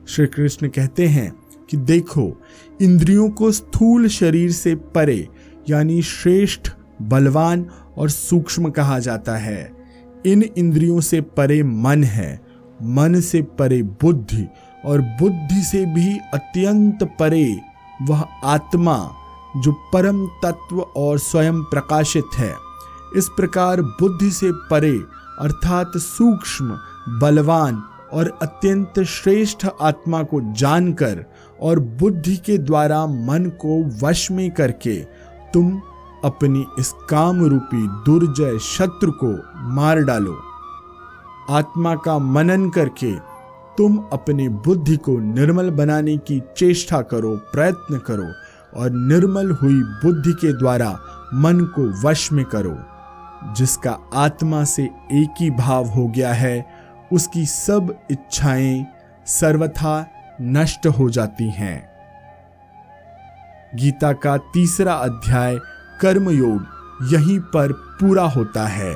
श्री 0.09 0.27
कृष्ण 0.27 0.69
कहते 0.69 1.07
हैं 1.07 1.33
कि 1.71 1.77
देखो, 1.77 2.43
इंद्रियों 2.83 3.31
को 3.31 3.53
स्थूल 3.53 4.09
शरीर 4.09 4.53
से 4.53 4.75
परे, 4.75 5.29
यानी 5.71 6.03
श्रेष्ठ, 6.03 6.71
बलवान 7.03 7.67
और 7.97 8.11
सूक्ष्म 8.11 8.71
कहा 8.71 8.99
जाता 8.99 9.37
है। 9.37 9.73
इन 10.27 10.43
इंद्रियों 10.43 11.01
से 11.01 11.21
परे 11.21 11.63
मन 11.63 12.05
है। 12.05 12.41
मन 12.83 13.21
से 13.21 13.43
परे 13.43 13.83
बुद्धि 13.83 14.49
और 14.85 15.01
बुद्धि 15.01 15.63
से 15.63 15.87
भी 15.87 16.19
अत्यंत 16.35 17.03
परे 17.03 17.61
वह 18.03 18.21
आत्मा 18.45 19.15
जो 19.57 19.73
परम 19.93 20.27
तत्व 20.27 20.81
और 20.81 21.19
स्वयं 21.19 21.63
प्रकाशित 21.63 22.37
है, 22.37 22.55
इस 23.17 23.29
प्रकार 23.29 23.83
बुद्धि 23.83 24.31
से 24.31 24.53
परे, 24.71 24.97
अर्थात 25.41 25.93
सूक्ष्म, 25.97 26.79
बलवान 27.21 27.83
और 28.13 28.39
अत्यंत 28.43 29.01
श्रेष्ठ 29.01 29.67
आत्मा 29.81 30.23
को 30.23 30.41
जानकर 30.53 31.25
और 31.61 31.79
बुद्धि 31.79 32.37
के 32.37 32.59
द्वारा 32.59 33.07
मन 33.07 33.51
को 33.65 34.07
वश 34.07 34.31
में 34.31 34.51
करके 34.51 34.97
तुम 35.55 35.81
अपनी 36.25 36.65
इस 36.79 36.93
काम 37.11 37.45
रूपी 37.45 37.87
दुर्जय 37.89 38.59
शत्रु 38.59 39.13
को 39.13 39.33
मार 39.75 39.99
डालो। 39.99 40.37
आत्मा 41.51 41.95
का 41.95 42.19
मनन 42.19 42.69
करके 42.71 43.13
तुम 43.79 43.99
अपनी 44.13 44.49
बुद्धि 44.49 44.97
को 44.97 45.19
निर्मल 45.19 45.71
बनाने 45.71 46.17
की 46.17 46.43
चेष्टा 46.57 47.01
करो, 47.03 47.37
प्रयत्न 47.37 47.99
करो 47.99 48.33
और 48.77 48.91
निर्मल 48.91 49.51
हुई 49.51 49.83
बुद्धि 49.83 50.33
के 50.33 50.53
द्वारा 50.53 50.99
मन 51.35 51.61
को 51.61 52.09
वश 52.09 52.33
में 52.33 52.45
करो। 52.45 52.79
जिसका 53.55 53.99
आत्मा 54.15 54.65
से 54.65 54.83
एक 55.13 55.35
ही 55.41 55.51
भाव 55.51 55.85
हो 55.85 56.09
गया 56.09 56.33
है, 56.33 56.67
उसकी 57.13 57.47
सब 57.47 57.99
इच्छाएँ 58.11 58.87
सर्वथा 59.27 60.11
नष्ट 60.41 60.87
हो 60.87 61.11
जाती 61.11 61.51
हैं। 61.51 61.93
गीता 63.75 64.13
का 64.13 64.37
तीसरा 64.37 64.95
अध्याय, 64.95 65.59
कर्मयोग, 66.01 66.67
यहीं 67.03 67.41
पर 67.41 67.73
पूरा 67.73 68.25
होता 68.25 68.67
है। 68.67 68.95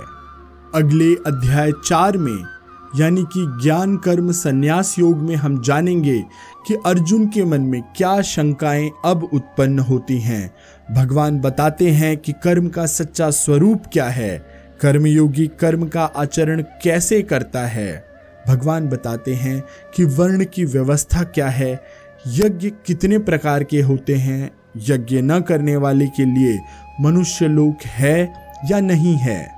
अगले 0.74 1.14
अध्याय 1.14 1.72
चार 1.84 2.16
में 2.16 2.55
यानी 2.98 3.22
कि 3.22 3.60
ज्ञान 3.62 3.96
कर्म 3.96 4.32
संन्यास 4.32 4.98
योग 4.98 5.16
में 5.16 5.36
हम 5.36 5.62
जानेंगे 5.62 6.24
कि 6.66 6.74
अर्जुन 6.86 7.28
के 7.28 7.44
मन 7.44 7.60
में 7.60 7.82
क्या 7.96 8.20
शंकाएँ 8.20 8.90
अब 9.04 9.28
उत्पन्न 9.32 9.78
होती 9.78 10.20
हैं। 10.20 10.54
भगवान 10.94 11.40
बताते 11.40 11.90
हैं 11.90 12.16
कि 12.16 12.32
कर्म 12.32 12.68
का 12.68 12.86
सच्चा 12.86 13.30
स्वरूप 13.30 13.82
क्या 13.92 14.04
है। 14.04 14.46
कर्मयोगी 14.80 15.46
कर्म 15.46 15.88
का 15.88 16.04
आचरण 16.04 16.62
कैसे 16.62 17.22
करता 17.22 17.66
है। 17.66 18.04
भगवान 18.48 18.88
बताते 18.88 19.34
हैं 19.34 19.64
कि 19.94 20.04
वर्ण 20.04 20.44
की 20.44 20.64
व्यवस्था 20.64 21.22
क्या 21.22 21.48
है। 21.48 21.84
यज्ञ 22.28 22.70
कितने 22.86 23.18
प्रकार 23.18 23.64
के 23.64 23.80
होते 23.80 24.14
हैं। 24.14 24.50
यज्ञ 24.76 25.20
न 25.20 25.40
करने 25.40 25.76
वाले 25.76 26.06
के 26.06 26.24
लिए 26.24 26.58
मनुष्य 27.00 27.48
लोक 27.48 27.78
है 27.84 28.34
या 28.70 28.80
नहीं 28.80 29.16
है। 29.16 29.56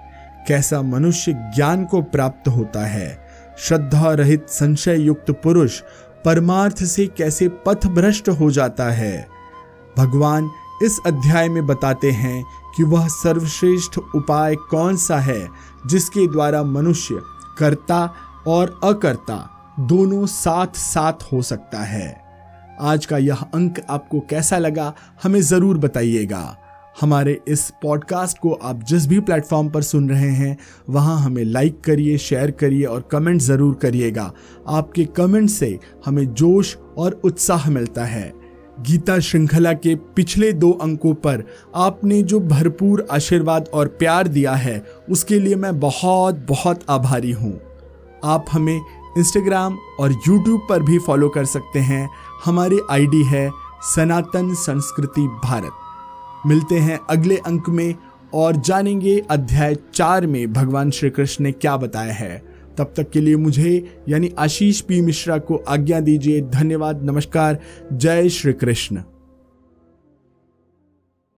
कैसा 0.49 0.83
मनुष्य 0.83 1.33
ज्ञान 1.33 1.85
को 1.85 2.03
प्राप्त 2.03 2.49
होता 2.49 2.87
है। 2.87 3.28
श्रद्धा 3.59 4.13
रहित 4.13 4.49
संशय 4.49 5.01
युक्त 5.01 5.31
पुरुष 5.43 5.81
परमार्थ 6.25 6.83
से 6.85 7.07
कैसे 7.07 7.49
पथ 7.67 7.87
भ्रष्ट 7.87 8.29
हो 8.29 8.51
जाता 8.51 8.91
है। 8.91 9.29
भगवान 9.99 10.51
इस 10.83 10.99
अध्याय 11.07 11.49
में 11.49 11.67
बताते 11.67 12.11
हैं 12.11 12.43
कि 12.77 12.83
वह 12.83 13.09
सर्वश्रेष्ठ 13.09 13.99
उपाय 13.99 14.55
कौन 14.71 14.97
सा 14.97 15.19
है, 15.19 15.49
जिसके 15.87 16.27
द्वारा 16.27 16.63
मनुष्य 16.63 17.21
कर्ता 17.59 18.05
और 18.47 18.79
अकर्ता 18.85 19.37
दोनों 19.81 20.27
साथ 20.27 20.77
साथ 20.77 21.33
हो 21.33 21.43
सकता 21.43 21.79
है। 21.79 22.17
आज 22.81 23.07
का 23.07 23.19
यह 23.19 23.37
अंक 23.55 23.81
आपको 23.91 24.21
कैसा 24.21 24.59
लगा, 24.59 24.93
हमें 25.23 25.41
ज़रूर 25.41 25.79
बताइएगा। 25.79 26.57
हमारे 27.01 27.39
इस 27.49 27.71
पॉडकास्ट 27.83 28.39
को 28.39 28.53
आप 28.53 28.83
जिस 28.83 29.07
भी 29.07 29.21
प्लेटफॉर्म 29.21 29.69
पर 29.69 29.83
सुन 29.83 30.09
रहे 30.11 30.31
हैं, 30.31 30.57
वहाँ 30.91 31.19
हमें 31.21 31.45
लाइक 31.45 31.81
करिए 31.81 32.19
शेयर 32.19 32.51
करिए 32.51 32.85
और 32.85 33.09
कमेंट 33.13 33.41
ज़रूर 33.41 33.75
करिएगा। 33.75 34.33
आपके 34.69 35.05
कमेंट 35.05 35.51
से 35.51 35.79
हमें 36.07 36.27
जोश 36.35 36.77
और 36.99 37.21
उत्साह 37.25 37.71
मिलता 37.71 38.05
है। 38.05 38.33
गीता 38.81 39.19
श्रृंखला 39.19 39.73
के 39.73 39.95
पिछले 40.17 40.53
दो 40.53 40.71
अंकों 40.73 41.15
पर 41.15 41.45
आपने 41.75 42.23
जो 42.23 42.41
भरपूर 42.41 43.07
आशीर्वाद 43.11 43.69
और 43.75 43.89
प्यार 43.89 44.29
दिया 44.29 44.53
है, 44.53 44.85
उसके 45.11 45.39
लिए 45.39 45.57
मैं 45.57 45.79
बहुत 45.81 46.45
बहुत 46.49 46.85
आभारी 46.91 47.33
हूँ। 47.33 47.59
आप 48.25 48.47
हमें 48.53 48.81
इंस्टाग्राम 49.19 49.79
और 50.01 50.13
यूट्यूब 50.13 50.67
पर 50.69 50.83
भी 50.83 50.99
फॉलो 50.99 51.29
कर 51.29 51.45
सकते 51.45 51.79
हैं। 51.79 52.09
हमारी 52.45 52.79
आईडी 52.91 53.25
है 53.25 53.51
सनातन 53.95 54.55
संस्कृति 54.55 55.27
भारत। 55.45 55.78
मिलते 56.47 56.75
हैं 56.75 57.01
अगले 57.11 57.37
अंक 57.37 57.69
में 57.69 57.95
और 58.35 58.57
जानेंगे 58.57 59.23
अध्याय 59.31 59.77
चार 59.95 60.27
में 60.27 60.53
भगवान 60.53 60.91
श्री 60.91 61.11
कृष्ण 61.11 61.45
ने 61.45 61.53
क्या 61.53 61.77
बताया 61.77 62.13
है। 62.13 62.43
तब 62.79 62.95
तक 62.97 63.11
के 63.11 63.21
लिए 63.21 63.37
मुझे, 63.37 64.03
यानी 64.09 64.33
आशीष 64.39 64.81
पी 64.81 65.01
मिश्रा 65.01 65.39
को 65.39 65.57
आज्ञा 65.57 66.01
दीजिए। 66.01 66.41
धन्यवाद, 66.41 67.03
नमस्कार। 67.03 67.59
जय 67.93 68.29
श्री 68.29 68.53
कृष्ण 68.53 69.03